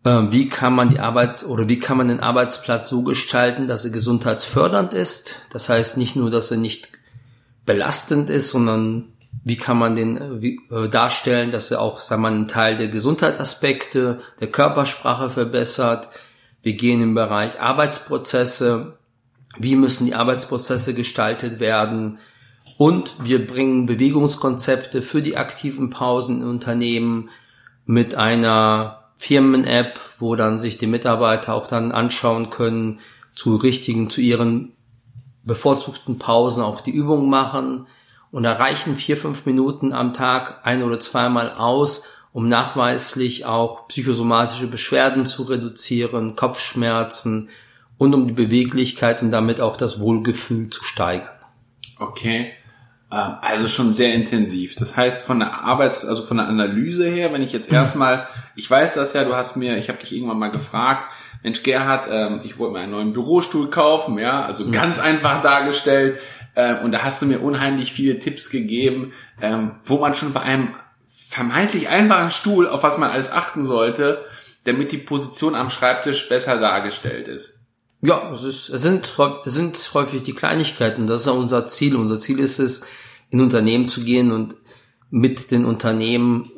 äh, 0.04 0.23
wie 0.30 0.49
kann 0.49 0.75
man 0.75 0.88
die 0.88 1.00
Arbeits- 1.00 1.45
oder 1.45 1.68
wie 1.68 1.78
kann 1.78 1.97
man 1.97 2.09
den 2.09 2.21
Arbeitsplatz 2.21 2.88
so 2.88 3.02
gestalten, 3.02 3.66
dass 3.66 3.85
er 3.85 3.90
gesundheitsfördernd 3.90 4.95
ist. 4.95 5.42
Das 5.52 5.68
heißt 5.68 5.97
nicht 5.97 6.16
nur, 6.16 6.30
dass 6.30 6.50
er 6.50 6.56
nicht 6.56 6.90
belastend 7.66 8.30
ist, 8.30 8.50
sondern 8.50 9.12
wie 9.45 9.56
kann 9.56 9.78
man 9.78 9.95
den 9.95 10.42
äh, 10.42 10.56
äh, 10.75 10.88
darstellen, 10.88 11.50
dass 11.50 11.71
er 11.71 11.80
auch, 11.80 12.00
sagen 12.00 12.23
wir 12.23 12.30
mal, 12.30 12.37
einen 12.37 12.49
Teil 12.49 12.76
der 12.76 12.88
Gesundheitsaspekte, 12.88 14.21
der 14.40 14.50
Körpersprache 14.50 15.28
verbessert. 15.28 16.09
Wir 16.62 16.75
gehen 16.75 17.02
im 17.02 17.14
Bereich 17.14 17.61
Arbeitsprozesse, 17.61 18.99
wie 19.59 19.76
müssen 19.76 20.06
die 20.06 20.14
Arbeitsprozesse 20.14 20.95
gestaltet 20.95 21.61
werden 21.61 22.18
und 22.78 23.14
wir 23.23 23.47
bringen 23.47 23.87
Bewegungskonzepte 23.87 25.02
für 25.02 25.23
die 25.23 25.37
aktiven 25.37 25.90
Pausen 25.90 26.42
in 26.42 26.49
Unternehmen 26.49 27.30
mit 27.85 28.14
einer 28.14 29.11
Firmen-App, 29.16 29.99
wo 30.18 30.37
dann 30.37 30.59
sich 30.59 30.78
die 30.78 30.87
Mitarbeiter 30.87 31.54
auch 31.54 31.66
dann 31.66 31.92
anschauen 31.92 32.50
können, 32.50 33.00
zu 33.35 33.56
richtigen, 33.56 34.11
zu 34.11 34.21
ihren 34.21 34.73
bevorzugten 35.45 36.18
Pausen 36.18 36.62
auch 36.62 36.80
die 36.80 36.90
Übung 36.90 37.30
machen 37.30 37.87
und 38.30 38.45
erreichen 38.45 38.97
vier, 38.97 39.16
fünf 39.16 39.47
Minuten 39.47 39.92
am 39.92 40.12
Tag 40.12 40.66
ein 40.66 40.83
oder 40.83 40.99
zweimal 41.00 41.52
aus, 41.52 42.04
um 42.33 42.49
nachweislich 42.49 43.47
auch 43.47 43.88
psychosomatische 43.88 44.66
Beschwerden 44.66 45.25
zu 45.25 45.45
reduzieren, 45.45 46.37
Kopfschmerzen, 46.37 47.49
und 47.99 48.14
um 48.14 48.26
die 48.26 48.35
Beweglichkeit 48.35 49.23
und 49.23 49.30
damit 49.30 49.61
auch 49.61 49.76
das 49.76 50.00
Wohlgefühl 50.00 50.68
zu 50.68 50.85
steigern. 50.85 51.38
Okay. 51.99 52.52
Ähm, 53.10 53.34
also 53.40 53.68
schon 53.68 53.92
sehr 53.92 54.14
intensiv. 54.14 54.75
Das 54.75 54.96
heißt, 54.96 55.22
von 55.22 55.38
der 55.38 55.54
Arbeits-, 55.62 56.04
also 56.04 56.22
von 56.22 56.38
der 56.38 56.48
Analyse 56.48 57.08
her, 57.08 57.32
wenn 57.32 57.42
ich 57.42 57.52
jetzt 57.52 57.70
erstmal, 57.72 58.26
ich 58.56 58.70
weiß 58.70 58.94
das 58.94 59.12
ja, 59.12 59.25
du 59.25 59.34
hast 59.34 59.56
mir, 59.56 59.76
ich 59.76 59.88
habe 59.88 59.98
dich 59.98 60.14
irgendwann 60.14 60.38
mal 60.38 60.50
gefragt, 60.50 61.12
Mensch 61.42 61.62
Gerhard, 61.62 62.08
ähm, 62.10 62.40
ich 62.44 62.58
wollte 62.58 62.75
mir 62.75 62.80
einen 62.80 62.92
neuen 62.92 63.12
Bürostuhl 63.12 63.70
kaufen, 63.70 64.18
ja, 64.18 64.42
also 64.42 64.70
ganz 64.70 64.98
einfach 64.98 65.42
dargestellt. 65.42 66.18
Ähm, 66.56 66.78
und 66.82 66.92
da 66.92 67.02
hast 67.02 67.22
du 67.22 67.26
mir 67.26 67.40
unheimlich 67.40 67.92
viele 67.92 68.18
Tipps 68.18 68.50
gegeben, 68.50 69.12
wo 69.84 69.98
man 69.98 70.14
schon 70.14 70.32
bei 70.32 70.40
einem 70.40 70.75
vermeintlich 71.28 71.88
einfachen 71.88 72.30
Stuhl, 72.30 72.66
auf 72.66 72.82
was 72.82 72.96
man 72.96 73.10
alles 73.10 73.30
achten 73.30 73.66
sollte, 73.66 74.25
damit 74.64 74.92
die 74.92 74.98
Position 74.98 75.54
am 75.54 75.68
Schreibtisch 75.68 76.28
besser 76.30 76.58
dargestellt 76.58 77.28
ist. 77.28 77.55
Ja, 78.06 78.30
es, 78.32 78.44
ist, 78.44 78.68
es, 78.68 78.82
sind, 78.82 79.12
es 79.44 79.52
sind 79.52 79.90
häufig 79.92 80.22
die 80.22 80.32
Kleinigkeiten. 80.32 81.08
Das 81.08 81.22
ist 81.22 81.28
auch 81.28 81.38
unser 81.38 81.66
Ziel. 81.66 81.96
Unser 81.96 82.20
Ziel 82.20 82.38
ist 82.38 82.60
es, 82.60 82.86
in 83.30 83.40
Unternehmen 83.40 83.88
zu 83.88 84.04
gehen 84.04 84.30
und 84.30 84.54
mit 85.10 85.50
den 85.50 85.64
Unternehmen 85.64 86.48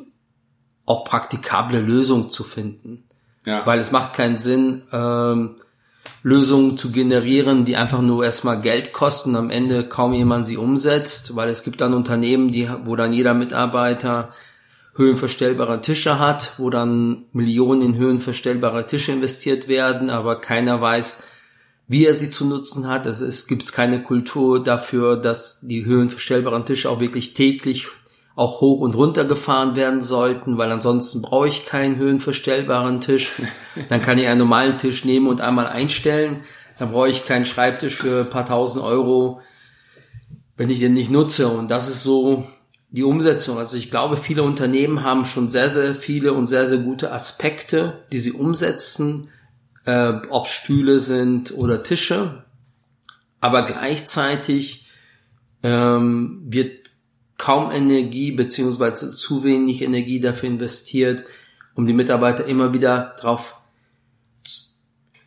auch 0.85 1.03
praktikable 1.03 1.79
Lösungen 1.79 2.29
zu 2.29 2.43
finden. 2.43 3.05
Ja. 3.45 3.65
Weil 3.65 3.79
es 3.79 3.91
macht 3.91 4.13
keinen 4.13 4.37
Sinn, 4.37 4.83
ähm, 4.91 5.55
Lösungen 6.21 6.77
zu 6.77 6.91
generieren, 6.91 7.65
die 7.65 7.77
einfach 7.77 8.01
nur 8.01 8.23
erstmal 8.25 8.61
Geld 8.61 8.93
kosten, 8.93 9.35
am 9.35 9.49
Ende 9.49 9.87
kaum 9.87 10.13
jemand 10.13 10.45
sie 10.45 10.57
umsetzt, 10.57 11.35
weil 11.35 11.49
es 11.49 11.63
gibt 11.63 11.81
dann 11.81 11.95
Unternehmen, 11.95 12.51
die, 12.51 12.69
wo 12.83 12.95
dann 12.95 13.11
jeder 13.11 13.33
Mitarbeiter 13.33 14.33
höhenverstellbare 14.95 15.81
Tische 15.81 16.19
hat, 16.19 16.59
wo 16.59 16.69
dann 16.69 17.23
Millionen 17.31 17.81
in 17.81 17.95
höhenverstellbare 17.95 18.85
Tische 18.85 19.13
investiert 19.13 19.67
werden, 19.67 20.11
aber 20.11 20.41
keiner 20.41 20.79
weiß, 20.81 21.23
wie 21.89 22.05
er 22.05 22.15
sie 22.15 22.29
zu 22.29 22.45
nutzen 22.45 22.87
hat. 22.87 23.07
Es, 23.07 23.19
es 23.19 23.47
gibt 23.47 23.73
keine 23.73 24.01
Kultur 24.03 24.63
dafür, 24.63 25.17
dass 25.17 25.59
die 25.61 25.83
höhenverstellbaren 25.83 26.63
Tische 26.63 26.89
auch 26.89 27.01
wirklich 27.01 27.33
täglich 27.33 27.87
auch 28.35 28.61
hoch 28.61 28.79
und 28.79 28.95
runter 28.95 29.25
gefahren 29.25 29.75
werden 29.75 29.99
sollten, 29.99 30.57
weil 30.57 30.71
ansonsten 30.71 31.21
brauche 31.21 31.49
ich 31.49 31.65
keinen 31.65 31.97
höhenverstellbaren 31.97 33.01
Tisch. 33.01 33.31
Dann 33.89 34.01
kann 34.01 34.19
ich 34.19 34.27
einen 34.27 34.39
normalen 34.39 34.77
Tisch 34.77 35.03
nehmen 35.03 35.27
und 35.27 35.41
einmal 35.41 35.67
einstellen. 35.67 36.41
Dann 36.77 36.91
brauche 36.91 37.09
ich 37.09 37.25
keinen 37.25 37.47
Schreibtisch 37.47 37.95
für 37.95 38.21
ein 38.21 38.29
paar 38.29 38.45
tausend 38.45 38.83
Euro, 38.83 39.41
wenn 40.55 40.69
ich 40.69 40.79
den 40.79 40.93
nicht 40.93 41.09
nutze. 41.09 41.49
Und 41.49 41.69
das 41.69 41.89
ist 41.89 42.03
so 42.03 42.47
die 42.91 43.03
Umsetzung. 43.03 43.57
Also 43.57 43.77
ich 43.77 43.89
glaube, 43.89 44.15
viele 44.15 44.43
Unternehmen 44.43 45.03
haben 45.03 45.25
schon 45.25 45.49
sehr, 45.49 45.71
sehr 45.71 45.95
viele 45.95 46.33
und 46.33 46.47
sehr, 46.47 46.67
sehr 46.67 46.77
gute 46.77 47.11
Aspekte, 47.11 48.05
die 48.11 48.19
sie 48.19 48.31
umsetzen 48.31 49.29
äh, 49.89 50.21
ob 50.29 50.47
Stühle 50.47 50.99
sind 50.99 51.51
oder 51.51 51.81
Tische. 51.81 52.43
Aber 53.41 53.63
gleichzeitig 53.63 54.85
ähm, 55.63 56.41
wird 56.45 56.91
kaum 57.37 57.71
Energie 57.71 58.31
beziehungsweise 58.31 59.09
zu 59.09 59.43
wenig 59.43 59.81
Energie 59.81 60.19
dafür 60.19 60.49
investiert, 60.49 61.23
um 61.73 61.87
die 61.87 61.93
Mitarbeiter 61.93 62.45
immer 62.45 62.73
wieder 62.73 63.15
darauf 63.17 63.55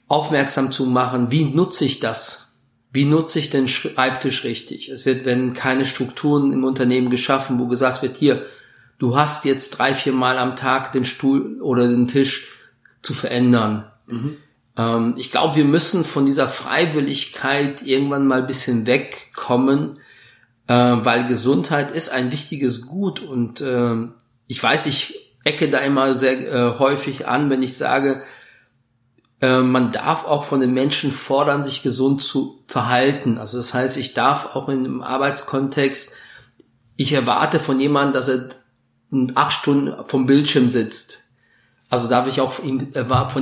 aufmerksam 0.06 0.70
zu 0.70 0.86
machen, 0.86 1.30
wie 1.30 1.44
nutze 1.44 1.86
ich 1.86 1.98
das? 1.98 2.54
Wie 2.92 3.06
nutze 3.06 3.38
ich 3.38 3.48
den 3.48 3.66
Schreibtisch 3.66 4.44
richtig? 4.44 4.90
Es 4.90 5.06
wird, 5.06 5.24
wenn 5.24 5.54
keine 5.54 5.86
Strukturen 5.86 6.52
im 6.52 6.64
Unternehmen 6.64 7.08
geschaffen, 7.08 7.58
wo 7.58 7.66
gesagt 7.66 8.02
wird, 8.02 8.18
hier, 8.18 8.44
du 8.98 9.16
hast 9.16 9.46
jetzt 9.46 9.70
drei, 9.70 9.94
vier 9.94 10.12
Mal 10.12 10.36
am 10.36 10.54
Tag 10.54 10.92
den 10.92 11.06
Stuhl 11.06 11.62
oder 11.62 11.88
den 11.88 12.06
Tisch 12.08 12.52
zu 13.00 13.14
verändern. 13.14 13.90
Mhm. 14.06 14.36
Ähm, 14.76 15.14
ich 15.16 15.30
glaube, 15.30 15.56
wir 15.56 15.64
müssen 15.64 16.04
von 16.04 16.26
dieser 16.26 16.48
Freiwilligkeit 16.48 17.82
irgendwann 17.82 18.26
mal 18.26 18.40
ein 18.40 18.46
bisschen 18.46 18.86
wegkommen, 18.86 19.98
äh, 20.66 20.74
weil 20.74 21.26
Gesundheit 21.26 21.90
ist 21.90 22.10
ein 22.10 22.32
wichtiges 22.32 22.86
Gut 22.86 23.20
und 23.20 23.60
äh, 23.60 23.94
ich 24.46 24.62
weiß, 24.62 24.86
ich 24.86 25.32
ecke 25.44 25.68
da 25.68 25.78
immer 25.78 26.14
sehr 26.16 26.38
äh, 26.40 26.78
häufig 26.78 27.26
an, 27.26 27.50
wenn 27.50 27.62
ich 27.62 27.76
sage, 27.76 28.22
äh, 29.40 29.60
man 29.60 29.92
darf 29.92 30.24
auch 30.24 30.44
von 30.44 30.60
den 30.60 30.72
Menschen 30.72 31.12
fordern, 31.12 31.64
sich 31.64 31.82
gesund 31.82 32.22
zu 32.22 32.64
verhalten. 32.68 33.38
Also 33.38 33.56
das 33.56 33.74
heißt, 33.74 33.96
ich 33.96 34.14
darf 34.14 34.54
auch 34.54 34.68
einem 34.68 35.02
Arbeitskontext, 35.02 36.12
ich 36.96 37.12
erwarte 37.12 37.58
von 37.58 37.80
jemandem, 37.80 38.12
dass 38.14 38.28
er 38.28 38.48
acht 39.34 39.52
Stunden 39.52 40.04
vom 40.06 40.26
Bildschirm 40.26 40.70
sitzt. 40.70 41.21
Also 41.92 42.08
darf 42.08 42.26
ich 42.26 42.40
auch 42.40 42.52
von 42.52 42.64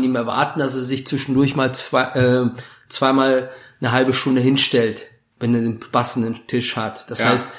ihm, 0.03 0.17
erwarten, 0.17 0.59
dass 0.59 0.75
er 0.75 0.83
sich 0.83 1.07
zwischendurch 1.07 1.55
mal 1.55 1.73
zwei, 1.73 2.03
äh, 2.03 2.51
zweimal 2.89 3.49
eine 3.81 3.93
halbe 3.93 4.13
Stunde 4.13 4.41
hinstellt, 4.41 5.07
wenn 5.39 5.55
er 5.55 5.61
den 5.61 5.79
passenden 5.79 6.49
Tisch 6.49 6.75
hat. 6.75 7.09
Das 7.13 7.21
Ja. 7.21 7.27
heißt, 7.27 7.51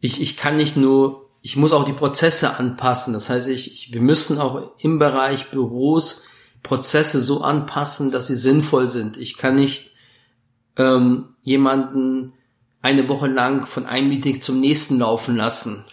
ich, 0.00 0.22
ich 0.22 0.38
kann 0.38 0.54
nicht 0.54 0.74
nur, 0.74 1.28
ich 1.42 1.56
muss 1.56 1.74
auch 1.74 1.84
die 1.84 1.92
Prozesse 1.92 2.56
anpassen. 2.56 3.12
Das 3.12 3.28
heißt, 3.28 3.46
ich, 3.50 3.74
ich, 3.74 3.92
wir 3.92 4.00
müssen 4.00 4.38
auch 4.38 4.72
im 4.78 4.98
Bereich 4.98 5.50
Büros 5.50 6.24
Prozesse 6.62 7.20
so 7.20 7.42
anpassen, 7.42 8.10
dass 8.10 8.28
sie 8.28 8.36
sinnvoll 8.36 8.88
sind. 8.88 9.18
Ich 9.18 9.36
kann 9.36 9.56
nicht 9.56 9.90
ähm, 10.78 11.34
jemanden 11.42 12.32
eine 12.80 13.06
Woche 13.10 13.26
lang 13.26 13.66
von 13.66 13.84
einem 13.84 14.08
Meeting 14.08 14.40
zum 14.40 14.60
nächsten 14.60 14.98
laufen 14.98 15.36
lassen 15.36 15.84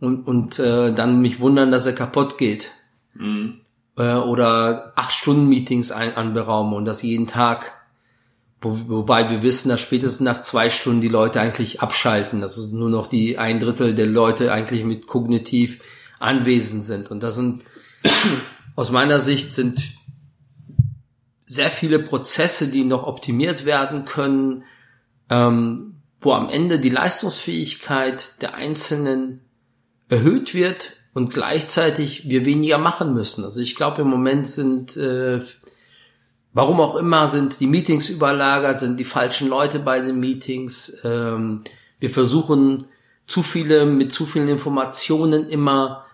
und, 0.00 0.28
und 0.28 0.58
äh, 0.58 0.92
dann 0.92 1.22
mich 1.22 1.40
wundern, 1.40 1.72
dass 1.72 1.86
er 1.86 1.94
kaputt 1.94 2.36
geht. 2.36 2.72
Äh, 3.18 4.14
oder 4.14 4.92
acht 4.96 5.12
Stunden 5.12 5.48
Meetings 5.48 5.90
ein, 5.90 6.16
anberaumen 6.16 6.74
und 6.74 6.84
das 6.84 7.02
jeden 7.02 7.26
Tag. 7.26 7.72
Wo, 8.60 8.78
wobei 8.88 9.30
wir 9.30 9.42
wissen, 9.42 9.68
dass 9.68 9.80
spätestens 9.80 10.20
nach 10.20 10.42
zwei 10.42 10.70
Stunden 10.70 11.00
die 11.00 11.08
Leute 11.08 11.40
eigentlich 11.40 11.80
abschalten. 11.80 12.42
Also 12.42 12.76
nur 12.76 12.90
noch 12.90 13.08
die 13.08 13.38
ein 13.38 13.60
Drittel 13.60 13.94
der 13.94 14.06
Leute 14.06 14.52
eigentlich 14.52 14.84
mit 14.84 15.06
kognitiv 15.06 15.80
anwesend 16.18 16.84
sind. 16.84 17.10
Und 17.10 17.22
das 17.22 17.36
sind 17.36 17.62
aus 18.76 18.90
meiner 18.90 19.20
Sicht 19.20 19.52
sind 19.52 19.80
sehr 21.46 21.70
viele 21.70 21.98
Prozesse, 21.98 22.68
die 22.68 22.84
noch 22.84 23.04
optimiert 23.04 23.64
werden 23.64 24.04
können, 24.04 24.64
ähm, 25.30 25.94
wo 26.20 26.32
am 26.32 26.48
Ende 26.48 26.78
die 26.78 26.90
Leistungsfähigkeit 26.90 28.42
der 28.42 28.54
Einzelnen 28.54 29.40
erhöht 30.08 30.52
wird 30.52 30.97
und 31.18 31.34
gleichzeitig 31.34 32.30
wir 32.30 32.44
weniger 32.44 32.78
machen 32.78 33.12
müssen. 33.12 33.42
Also 33.42 33.60
ich 33.60 33.74
glaube 33.74 34.02
im 34.02 34.08
Moment 34.08 34.48
sind, 34.48 34.96
äh, 34.96 35.40
warum 36.52 36.80
auch 36.80 36.94
immer, 36.94 37.26
sind 37.26 37.58
die 37.58 37.66
Meetings 37.66 38.08
überlagert, 38.08 38.78
sind 38.78 38.98
die 38.98 39.04
falschen 39.04 39.48
Leute 39.48 39.80
bei 39.80 39.98
den 40.00 40.20
Meetings. 40.20 41.00
Ähm, 41.02 41.64
wir 41.98 42.08
versuchen 42.08 42.86
zu 43.26 43.42
viele 43.42 43.84
mit 43.84 44.12
zu 44.12 44.26
vielen 44.26 44.48
Informationen 44.48 45.48
immer 45.48 46.06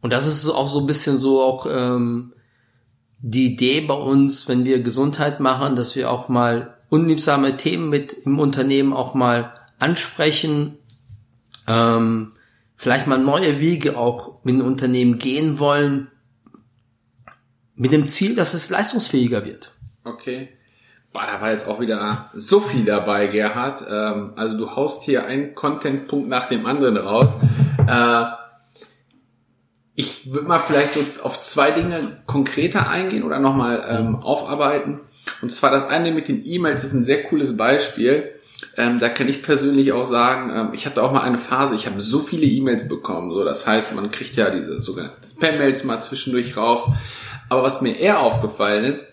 Und 0.00 0.12
das 0.12 0.26
ist 0.26 0.48
auch 0.48 0.68
so 0.68 0.80
ein 0.80 0.86
bisschen 0.86 1.16
so 1.18 1.42
auch 1.42 1.66
ähm, 1.70 2.32
die 3.18 3.54
Idee 3.54 3.80
bei 3.82 3.94
uns, 3.94 4.48
wenn 4.48 4.64
wir 4.64 4.80
Gesundheit 4.80 5.40
machen, 5.40 5.76
dass 5.76 5.96
wir 5.96 6.10
auch 6.10 6.28
mal 6.28 6.76
unliebsame 6.90 7.56
Themen 7.56 7.88
mit 7.88 8.12
im 8.12 8.38
Unternehmen 8.38 8.92
auch 8.92 9.14
mal 9.14 9.54
ansprechen, 9.78 10.78
ähm, 11.66 12.32
vielleicht 12.76 13.06
mal 13.06 13.18
neue 13.18 13.60
Wege 13.60 13.96
auch 13.96 14.44
mit 14.44 14.56
dem 14.56 14.66
Unternehmen 14.66 15.18
gehen 15.18 15.58
wollen, 15.58 16.08
mit 17.74 17.92
dem 17.92 18.08
Ziel, 18.08 18.34
dass 18.34 18.54
es 18.54 18.70
leistungsfähiger 18.70 19.44
wird. 19.44 19.75
Okay. 20.06 20.48
Boah, 21.12 21.26
da 21.26 21.40
war 21.40 21.50
jetzt 21.50 21.66
auch 21.66 21.80
wieder 21.80 22.30
so 22.34 22.60
viel 22.60 22.84
dabei, 22.84 23.26
Gerhard. 23.26 23.84
Ähm, 23.88 24.34
also 24.36 24.56
du 24.56 24.76
haust 24.76 25.02
hier 25.02 25.26
einen 25.26 25.54
Contentpunkt 25.54 26.28
nach 26.28 26.48
dem 26.48 26.66
anderen 26.66 26.96
raus. 26.96 27.32
Äh, 27.88 28.24
ich 29.94 30.32
würde 30.32 30.46
mal 30.46 30.60
vielleicht 30.60 30.94
so 30.94 31.00
auf 31.22 31.40
zwei 31.40 31.70
Dinge 31.70 32.22
konkreter 32.26 32.88
eingehen 32.88 33.22
oder 33.22 33.38
nochmal 33.38 33.84
ähm, 33.88 34.16
aufarbeiten. 34.16 35.00
Und 35.40 35.52
zwar 35.52 35.70
das 35.70 35.88
eine 35.88 36.12
mit 36.12 36.28
den 36.28 36.44
E-Mails 36.44 36.84
ist 36.84 36.92
ein 36.92 37.04
sehr 37.04 37.24
cooles 37.24 37.56
Beispiel. 37.56 38.30
Ähm, 38.76 38.98
da 38.98 39.08
kann 39.08 39.28
ich 39.28 39.42
persönlich 39.42 39.92
auch 39.92 40.06
sagen, 40.06 40.50
ähm, 40.54 40.70
ich 40.74 40.86
hatte 40.86 41.02
auch 41.02 41.12
mal 41.12 41.22
eine 41.22 41.38
Phase, 41.38 41.74
ich 41.74 41.86
habe 41.86 42.00
so 42.00 42.18
viele 42.20 42.44
E-Mails 42.44 42.88
bekommen. 42.88 43.30
So, 43.32 43.42
das 43.44 43.66
heißt, 43.66 43.94
man 43.94 44.10
kriegt 44.10 44.36
ja 44.36 44.50
diese 44.50 44.82
sogenannten 44.82 45.22
Spam-Mails 45.22 45.84
mal 45.84 46.02
zwischendurch 46.02 46.56
raus. 46.56 46.86
Aber 47.48 47.62
was 47.62 47.80
mir 47.80 47.98
eher 47.98 48.20
aufgefallen 48.20 48.84
ist, 48.84 49.06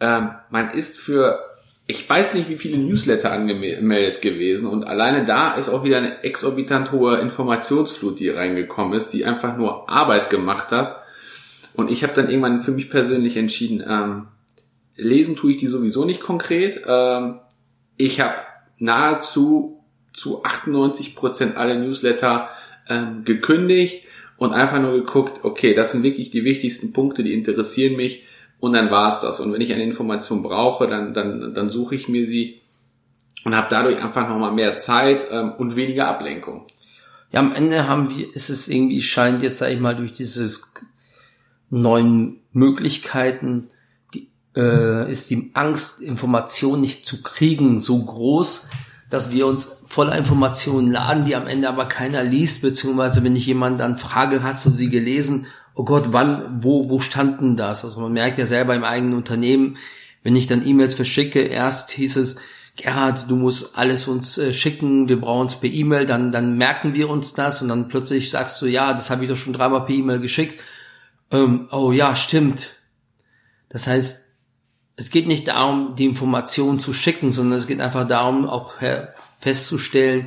ähm, 0.00 0.30
man 0.50 0.70
ist 0.72 0.98
für, 0.98 1.40
ich 1.86 2.08
weiß 2.08 2.34
nicht, 2.34 2.48
wie 2.48 2.56
viele 2.56 2.78
Newsletter 2.78 3.32
angemeldet 3.32 4.22
gewesen 4.22 4.68
und 4.68 4.84
alleine 4.84 5.24
da 5.24 5.54
ist 5.54 5.68
auch 5.68 5.84
wieder 5.84 5.98
eine 5.98 6.22
exorbitant 6.22 6.92
hohe 6.92 7.18
Informationsflut, 7.18 8.18
die 8.20 8.28
reingekommen 8.28 8.94
ist, 8.94 9.12
die 9.12 9.24
einfach 9.24 9.56
nur 9.56 9.88
Arbeit 9.88 10.30
gemacht 10.30 10.70
hat. 10.70 11.02
Und 11.74 11.90
ich 11.90 12.02
habe 12.02 12.14
dann 12.14 12.28
irgendwann 12.28 12.62
für 12.62 12.72
mich 12.72 12.90
persönlich 12.90 13.36
entschieden, 13.36 13.84
ähm, 13.86 14.26
lesen 14.96 15.36
tue 15.36 15.52
ich 15.52 15.58
die 15.58 15.66
sowieso 15.66 16.04
nicht 16.04 16.20
konkret. 16.20 16.82
Ähm, 16.86 17.40
ich 17.96 18.20
habe 18.20 18.34
nahezu 18.78 19.84
zu 20.12 20.44
98 20.44 21.14
Prozent 21.14 21.56
alle 21.56 21.78
Newsletter 21.78 22.48
ähm, 22.88 23.24
gekündigt 23.24 24.04
und 24.36 24.52
einfach 24.52 24.80
nur 24.80 24.92
geguckt, 24.92 25.44
okay, 25.44 25.74
das 25.74 25.92
sind 25.92 26.02
wirklich 26.02 26.30
die 26.30 26.44
wichtigsten 26.44 26.92
Punkte, 26.92 27.22
die 27.22 27.34
interessieren 27.34 27.96
mich 27.96 28.24
und 28.60 28.72
dann 28.72 28.90
war's 28.90 29.20
das. 29.20 29.40
Und 29.40 29.52
wenn 29.52 29.60
ich 29.60 29.72
eine 29.72 29.84
Information 29.84 30.42
brauche, 30.42 30.88
dann, 30.88 31.14
dann, 31.14 31.54
dann 31.54 31.68
suche 31.68 31.94
ich 31.94 32.08
mir 32.08 32.26
sie 32.26 32.60
und 33.44 33.56
habe 33.56 33.68
dadurch 33.70 34.02
einfach 34.02 34.28
nochmal 34.28 34.52
mehr 34.52 34.78
Zeit 34.78 35.26
ähm, 35.30 35.52
und 35.58 35.76
weniger 35.76 36.08
Ablenkung. 36.08 36.66
Ja, 37.32 37.40
am 37.40 37.54
Ende 37.54 37.88
haben 37.88 38.10
wir, 38.16 38.34
ist 38.34 38.50
es 38.50 38.68
irgendwie, 38.68 39.02
scheint 39.02 39.42
jetzt, 39.42 39.58
sag 39.58 39.70
ich 39.70 39.80
mal, 39.80 39.94
durch 39.94 40.12
dieses 40.12 40.72
neuen 41.70 42.40
Möglichkeiten, 42.52 43.68
die, 44.14 44.30
äh, 44.56 45.10
ist 45.10 45.30
die 45.30 45.50
Angst, 45.54 46.00
Informationen 46.00 46.80
nicht 46.80 47.04
zu 47.04 47.22
kriegen, 47.22 47.78
so 47.78 48.02
groß, 48.02 48.70
dass 49.10 49.32
wir 49.32 49.46
uns 49.46 49.82
voller 49.86 50.16
Informationen 50.16 50.90
laden, 50.90 51.24
die 51.24 51.36
am 51.36 51.46
Ende 51.46 51.68
aber 51.68 51.86
keiner 51.86 52.24
liest, 52.24 52.62
beziehungsweise 52.62 53.24
wenn 53.24 53.36
ich 53.36 53.46
jemanden 53.46 53.78
dann 53.78 53.96
frage, 53.96 54.42
hast 54.42 54.66
du 54.66 54.70
sie 54.70 54.90
gelesen? 54.90 55.46
Oh 55.78 55.84
Gott, 55.84 56.12
wann, 56.12 56.60
wo, 56.64 56.90
wo 56.90 56.98
standen 56.98 57.56
das? 57.56 57.84
Also 57.84 58.00
man 58.00 58.12
merkt 58.12 58.36
ja 58.36 58.46
selber 58.46 58.74
im 58.74 58.82
eigenen 58.82 59.14
Unternehmen, 59.14 59.76
wenn 60.24 60.34
ich 60.34 60.48
dann 60.48 60.66
E-Mails 60.66 60.96
verschicke, 60.96 61.38
erst 61.38 61.92
hieß 61.92 62.16
es, 62.16 62.40
Gerhard, 62.74 63.30
du 63.30 63.36
musst 63.36 63.78
alles 63.78 64.08
uns 64.08 64.38
äh, 64.38 64.52
schicken, 64.52 65.08
wir 65.08 65.20
brauchen 65.20 65.46
es 65.46 65.54
per 65.54 65.70
E-Mail, 65.70 66.04
dann, 66.04 66.32
dann 66.32 66.58
merken 66.58 66.96
wir 66.96 67.08
uns 67.08 67.34
das 67.34 67.62
und 67.62 67.68
dann 67.68 67.86
plötzlich 67.86 68.28
sagst 68.28 68.60
du, 68.60 68.66
ja, 68.66 68.92
das 68.92 69.10
habe 69.10 69.22
ich 69.22 69.30
doch 69.30 69.36
schon 69.36 69.52
dreimal 69.52 69.86
per 69.86 69.94
E-Mail 69.94 70.18
geschickt. 70.18 70.60
ähm, 71.30 71.68
oh 71.70 71.92
ja, 71.92 72.16
stimmt. 72.16 72.74
Das 73.68 73.86
heißt, 73.86 74.32
es 74.96 75.10
geht 75.10 75.28
nicht 75.28 75.46
darum, 75.46 75.94
die 75.94 76.06
Information 76.06 76.80
zu 76.80 76.92
schicken, 76.92 77.30
sondern 77.30 77.56
es 77.56 77.68
geht 77.68 77.80
einfach 77.80 78.04
darum, 78.08 78.48
auch 78.48 78.72
festzustellen, 79.38 80.26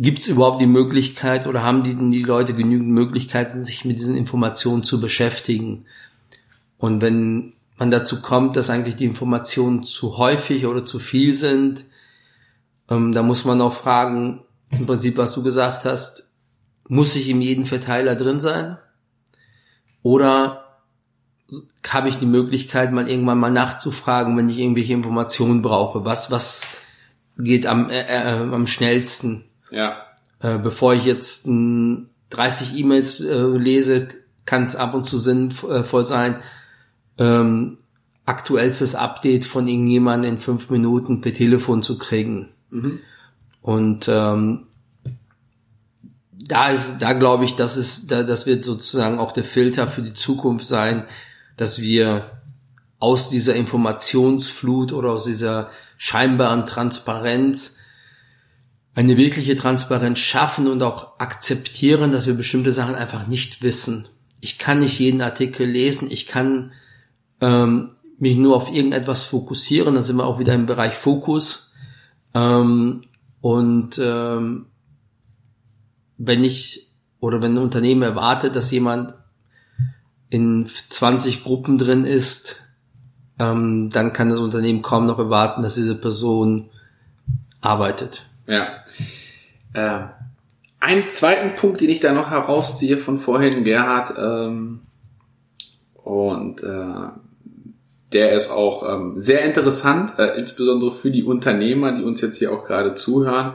gibt 0.00 0.20
es 0.20 0.28
überhaupt 0.28 0.62
die 0.62 0.66
Möglichkeit 0.66 1.46
oder 1.46 1.62
haben 1.62 1.82
die, 1.82 1.94
die 1.94 2.22
Leute 2.22 2.54
genügend 2.54 2.88
Möglichkeiten, 2.88 3.62
sich 3.62 3.84
mit 3.84 3.98
diesen 3.98 4.16
Informationen 4.16 4.82
zu 4.82 4.98
beschäftigen? 4.98 5.84
Und 6.78 7.02
wenn 7.02 7.52
man 7.76 7.90
dazu 7.90 8.22
kommt, 8.22 8.56
dass 8.56 8.70
eigentlich 8.70 8.96
die 8.96 9.04
Informationen 9.04 9.84
zu 9.84 10.16
häufig 10.16 10.64
oder 10.64 10.86
zu 10.86 10.98
viel 10.98 11.34
sind, 11.34 11.84
ähm, 12.88 13.12
da 13.12 13.22
muss 13.22 13.44
man 13.44 13.60
auch 13.60 13.74
fragen, 13.74 14.40
im 14.70 14.86
Prinzip, 14.86 15.18
was 15.18 15.34
du 15.34 15.42
gesagt 15.42 15.84
hast, 15.84 16.30
muss 16.88 17.14
ich 17.14 17.28
in 17.28 17.42
jedem 17.42 17.66
Verteiler 17.66 18.16
drin 18.16 18.40
sein? 18.40 18.78
Oder 20.02 20.64
habe 21.86 22.08
ich 22.08 22.16
die 22.16 22.26
Möglichkeit, 22.26 22.92
mal 22.92 23.08
irgendwann 23.08 23.38
mal 23.38 23.50
nachzufragen, 23.50 24.36
wenn 24.36 24.48
ich 24.48 24.58
irgendwelche 24.58 24.94
Informationen 24.94 25.60
brauche? 25.60 26.06
Was, 26.06 26.30
was 26.30 26.68
geht 27.36 27.66
am, 27.66 27.90
äh, 27.90 28.00
äh, 28.00 28.38
am 28.38 28.66
schnellsten? 28.66 29.44
Ja. 29.70 30.06
Äh, 30.40 30.58
bevor 30.58 30.94
ich 30.94 31.04
jetzt 31.04 31.46
äh, 31.46 31.96
30 32.30 32.76
E-Mails 32.76 33.20
äh, 33.20 33.42
lese, 33.42 34.08
kann 34.44 34.62
es 34.64 34.76
ab 34.76 34.94
und 34.94 35.04
zu 35.04 35.18
sinnvoll 35.18 36.04
sein, 36.04 36.36
ähm, 37.18 37.78
aktuellstes 38.26 38.94
Update 38.94 39.44
von 39.44 39.68
irgendjemandem 39.68 40.32
in 40.32 40.38
fünf 40.38 40.70
Minuten 40.70 41.20
per 41.20 41.32
Telefon 41.32 41.82
zu 41.82 41.98
kriegen. 41.98 42.50
Mhm. 42.70 43.00
Und 43.60 44.08
ähm, 44.08 44.66
da 46.32 46.70
ist, 46.70 46.98
da 47.00 47.12
glaube 47.12 47.44
ich, 47.44 47.56
das 47.56 47.76
ist, 47.76 48.10
da, 48.10 48.22
das 48.22 48.46
wird 48.46 48.64
sozusagen 48.64 49.18
auch 49.18 49.32
der 49.32 49.44
Filter 49.44 49.86
für 49.86 50.02
die 50.02 50.14
Zukunft 50.14 50.66
sein, 50.66 51.04
dass 51.56 51.80
wir 51.80 52.40
aus 52.98 53.30
dieser 53.30 53.54
Informationsflut 53.54 54.92
oder 54.92 55.10
aus 55.10 55.24
dieser 55.24 55.70
scheinbaren 55.96 56.66
Transparenz 56.66 57.78
eine 59.00 59.16
wirkliche 59.16 59.56
Transparenz 59.56 60.18
schaffen 60.18 60.66
und 60.66 60.82
auch 60.82 61.18
akzeptieren, 61.18 62.10
dass 62.10 62.26
wir 62.26 62.34
bestimmte 62.34 62.70
Sachen 62.70 62.94
einfach 62.94 63.26
nicht 63.26 63.62
wissen. 63.62 64.06
Ich 64.42 64.58
kann 64.58 64.80
nicht 64.80 64.98
jeden 64.98 65.22
Artikel 65.22 65.66
lesen, 65.66 66.10
ich 66.10 66.26
kann 66.26 66.72
ähm, 67.40 67.92
mich 68.18 68.36
nur 68.36 68.54
auf 68.56 68.70
irgendetwas 68.70 69.24
fokussieren, 69.24 69.94
dann 69.94 70.04
sind 70.04 70.16
wir 70.16 70.26
auch 70.26 70.38
wieder 70.38 70.54
im 70.54 70.66
Bereich 70.66 70.92
Fokus. 70.92 71.72
Ähm, 72.34 73.00
und 73.40 73.98
ähm, 74.04 74.66
wenn 76.18 76.44
ich 76.44 76.90
oder 77.20 77.40
wenn 77.40 77.54
ein 77.54 77.62
Unternehmen 77.62 78.02
erwartet, 78.02 78.54
dass 78.54 78.70
jemand 78.70 79.14
in 80.28 80.66
20 80.66 81.42
Gruppen 81.42 81.78
drin 81.78 82.04
ist, 82.04 82.64
ähm, 83.38 83.88
dann 83.88 84.12
kann 84.12 84.28
das 84.28 84.40
Unternehmen 84.40 84.82
kaum 84.82 85.06
noch 85.06 85.18
erwarten, 85.18 85.62
dass 85.62 85.76
diese 85.76 85.94
Person 85.94 86.68
arbeitet. 87.62 88.26
Ja. 88.50 88.84
Äh, 89.72 90.06
einen 90.80 91.08
zweiten 91.10 91.54
Punkt, 91.54 91.80
den 91.80 91.90
ich 91.90 92.00
da 92.00 92.12
noch 92.12 92.30
herausziehe 92.30 92.96
von 92.96 93.18
vorhin, 93.18 93.64
Gerhard, 93.64 94.14
ähm, 94.18 94.80
und 95.94 96.62
äh, 96.62 97.10
der 98.12 98.32
ist 98.32 98.50
auch 98.50 98.88
ähm, 98.88 99.20
sehr 99.20 99.42
interessant, 99.42 100.18
äh, 100.18 100.36
insbesondere 100.38 100.90
für 100.92 101.10
die 101.10 101.22
Unternehmer, 101.22 101.92
die 101.92 102.02
uns 102.02 102.20
jetzt 102.20 102.38
hier 102.38 102.52
auch 102.52 102.64
gerade 102.64 102.94
zuhören. 102.94 103.54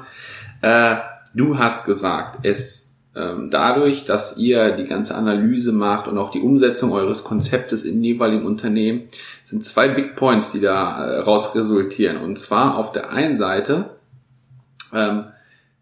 Äh, 0.61 0.95
Du 1.35 1.57
hast 1.57 1.85
gesagt, 1.85 2.45
es 2.45 2.87
ähm, 3.13 3.49
dadurch, 3.51 4.05
dass 4.05 4.37
ihr 4.37 4.71
die 4.71 4.85
ganze 4.85 5.15
Analyse 5.15 5.73
macht 5.73 6.07
und 6.07 6.17
auch 6.17 6.31
die 6.31 6.39
Umsetzung 6.39 6.93
eures 6.93 7.25
Konzeptes 7.25 7.83
in 7.83 8.01
jeweiligen 8.01 8.45
Unternehmen, 8.45 9.09
sind 9.43 9.65
zwei 9.65 9.89
Big 9.89 10.15
Points, 10.15 10.53
die 10.53 10.61
da 10.61 11.05
äh, 11.05 11.19
raus 11.19 11.53
resultieren. 11.53 12.17
Und 12.17 12.39
zwar 12.39 12.77
auf 12.77 12.93
der 12.93 13.09
einen 13.09 13.35
Seite 13.35 13.94
ähm, 14.93 15.25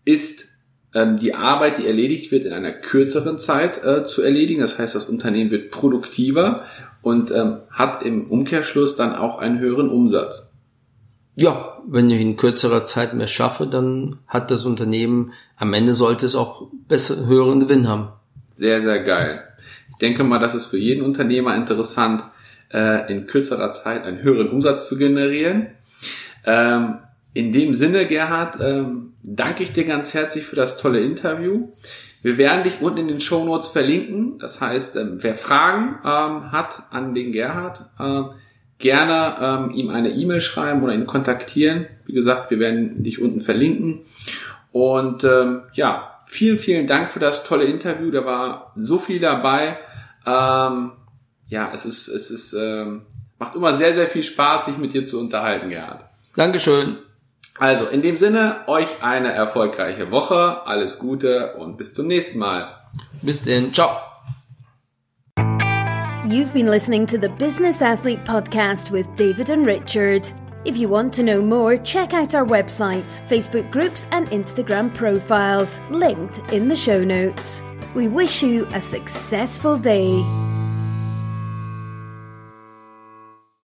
ist 0.05 0.49
ähm, 0.93 1.17
die 1.17 1.33
Arbeit, 1.33 1.77
die 1.77 1.87
erledigt 1.87 2.31
wird, 2.31 2.45
in 2.45 2.53
einer 2.53 2.71
kürzeren 2.71 3.37
Zeit 3.39 3.83
äh, 3.83 4.05
zu 4.05 4.21
erledigen. 4.21 4.61
Das 4.61 4.77
heißt, 4.77 4.95
das 4.95 5.09
Unternehmen 5.09 5.51
wird 5.51 5.71
produktiver 5.71 6.63
und 7.01 7.31
ähm, 7.31 7.57
hat 7.69 8.03
im 8.03 8.29
Umkehrschluss 8.29 8.95
dann 8.95 9.15
auch 9.15 9.39
einen 9.39 9.59
höheren 9.59 9.89
Umsatz. 9.89 10.53
Ja, 11.35 11.79
wenn 11.87 12.09
ich 12.09 12.21
in 12.21 12.37
kürzerer 12.37 12.85
Zeit 12.85 13.13
mehr 13.15 13.27
schaffe, 13.27 13.65
dann 13.65 14.19
hat 14.27 14.51
das 14.51 14.65
Unternehmen 14.65 15.33
am 15.57 15.73
Ende 15.73 15.95
sollte 15.95 16.25
es 16.25 16.35
auch 16.35 16.67
besser 16.87 17.25
höheren 17.25 17.59
Gewinn 17.59 17.87
haben. 17.87 18.09
Sehr, 18.53 18.81
sehr 18.81 19.01
geil. 19.01 19.43
Ich 19.89 19.97
denke 19.97 20.23
mal, 20.23 20.39
das 20.39 20.53
ist 20.53 20.67
für 20.67 20.77
jeden 20.77 21.03
Unternehmer 21.03 21.55
interessant, 21.55 22.23
äh, 22.71 23.11
in 23.11 23.25
kürzerer 23.25 23.71
Zeit 23.71 24.05
einen 24.05 24.21
höheren 24.21 24.49
Umsatz 24.49 24.87
zu 24.87 24.97
generieren. 24.97 25.67
Ähm, 26.45 26.99
in 27.33 27.51
dem 27.51 27.73
Sinne, 27.73 28.05
Gerhard, 28.05 28.57
ähm, 28.61 29.13
danke 29.23 29.63
ich 29.63 29.73
dir 29.73 29.85
ganz 29.85 30.13
herzlich 30.13 30.45
für 30.45 30.55
das 30.55 30.77
tolle 30.77 30.99
Interview. 30.99 31.69
Wir 32.21 32.37
werden 32.37 32.63
dich 32.63 32.81
unten 32.81 32.99
in 32.99 33.07
den 33.07 33.19
Show 33.19 33.43
Notes 33.43 33.69
verlinken. 33.69 34.39
Das 34.39 34.61
heißt, 34.61 34.95
ähm, 34.95 35.17
wer 35.19 35.35
Fragen 35.35 35.99
hat 36.03 36.83
an 36.91 37.13
den 37.13 37.31
Gerhard, 37.31 37.85
gerne 38.83 39.35
ähm, 39.39 39.71
ihm 39.71 39.89
eine 39.89 40.09
E-Mail 40.09 40.41
schreiben 40.41 40.83
oder 40.83 40.93
ihn 40.93 41.05
kontaktieren. 41.05 41.87
Wie 42.05 42.13
gesagt, 42.13 42.51
wir 42.51 42.59
werden 42.59 43.03
dich 43.03 43.21
unten 43.21 43.41
verlinken. 43.41 44.01
Und 44.71 45.23
ähm, 45.23 45.61
ja, 45.73 46.19
vielen, 46.25 46.57
vielen 46.57 46.87
Dank 46.87 47.11
für 47.11 47.19
das 47.19 47.45
tolle 47.45 47.65
Interview. 47.65 48.11
Da 48.11 48.25
war 48.25 48.73
so 48.75 48.97
viel 48.99 49.19
dabei. 49.19 49.77
Ähm, 50.25 50.91
ja, 51.47 51.71
es 51.73 51.85
ist, 51.85 52.07
es 52.07 52.31
ist, 52.31 52.53
ähm, 52.53 53.03
macht 53.39 53.55
immer 53.55 53.73
sehr, 53.73 53.93
sehr 53.93 54.07
viel 54.07 54.23
Spaß, 54.23 54.65
sich 54.65 54.77
mit 54.77 54.93
dir 54.93 55.07
zu 55.07 55.19
unterhalten, 55.19 55.69
Gerhard. 55.69 56.03
Dankeschön. 56.35 56.97
Also, 57.59 57.85
in 57.87 58.01
dem 58.01 58.17
Sinne, 58.17 58.63
euch 58.67 58.87
eine 59.01 59.31
erfolgreiche 59.31 60.11
Woche, 60.11 60.65
alles 60.65 60.99
Gute 60.99 61.53
und 61.53 61.77
bis 61.77 61.93
zum 61.93 62.07
nächsten 62.07 62.39
Mal. 62.39 62.69
Bis 63.21 63.43
denn, 63.43 63.73
ciao. 63.73 63.97
You've 66.25 66.53
been 66.53 66.67
listening 66.67 67.05
to 67.07 67.17
the 67.17 67.29
Business 67.29 67.81
Athlete 67.81 68.23
Podcast 68.23 68.91
with 68.91 69.07
David 69.15 69.49
and 69.49 69.65
Richard. 69.65 70.31
If 70.65 70.77
you 70.77 70.87
want 70.87 71.13
to 71.15 71.23
know 71.23 71.41
more, 71.41 71.77
check 71.77 72.13
out 72.13 72.33
our 72.33 72.45
websites, 72.45 73.21
Facebook 73.27 73.69
groups, 73.69 74.07
and 74.11 74.27
Instagram 74.29 74.93
profiles, 74.93 75.81
linked 75.89 76.39
in 76.53 76.69
the 76.69 76.75
show 76.75 77.03
notes. 77.03 77.61
We 77.93 78.07
wish 78.07 78.41
you 78.41 78.65
a 78.73 78.81
successful 78.81 79.77
day. 79.77 80.23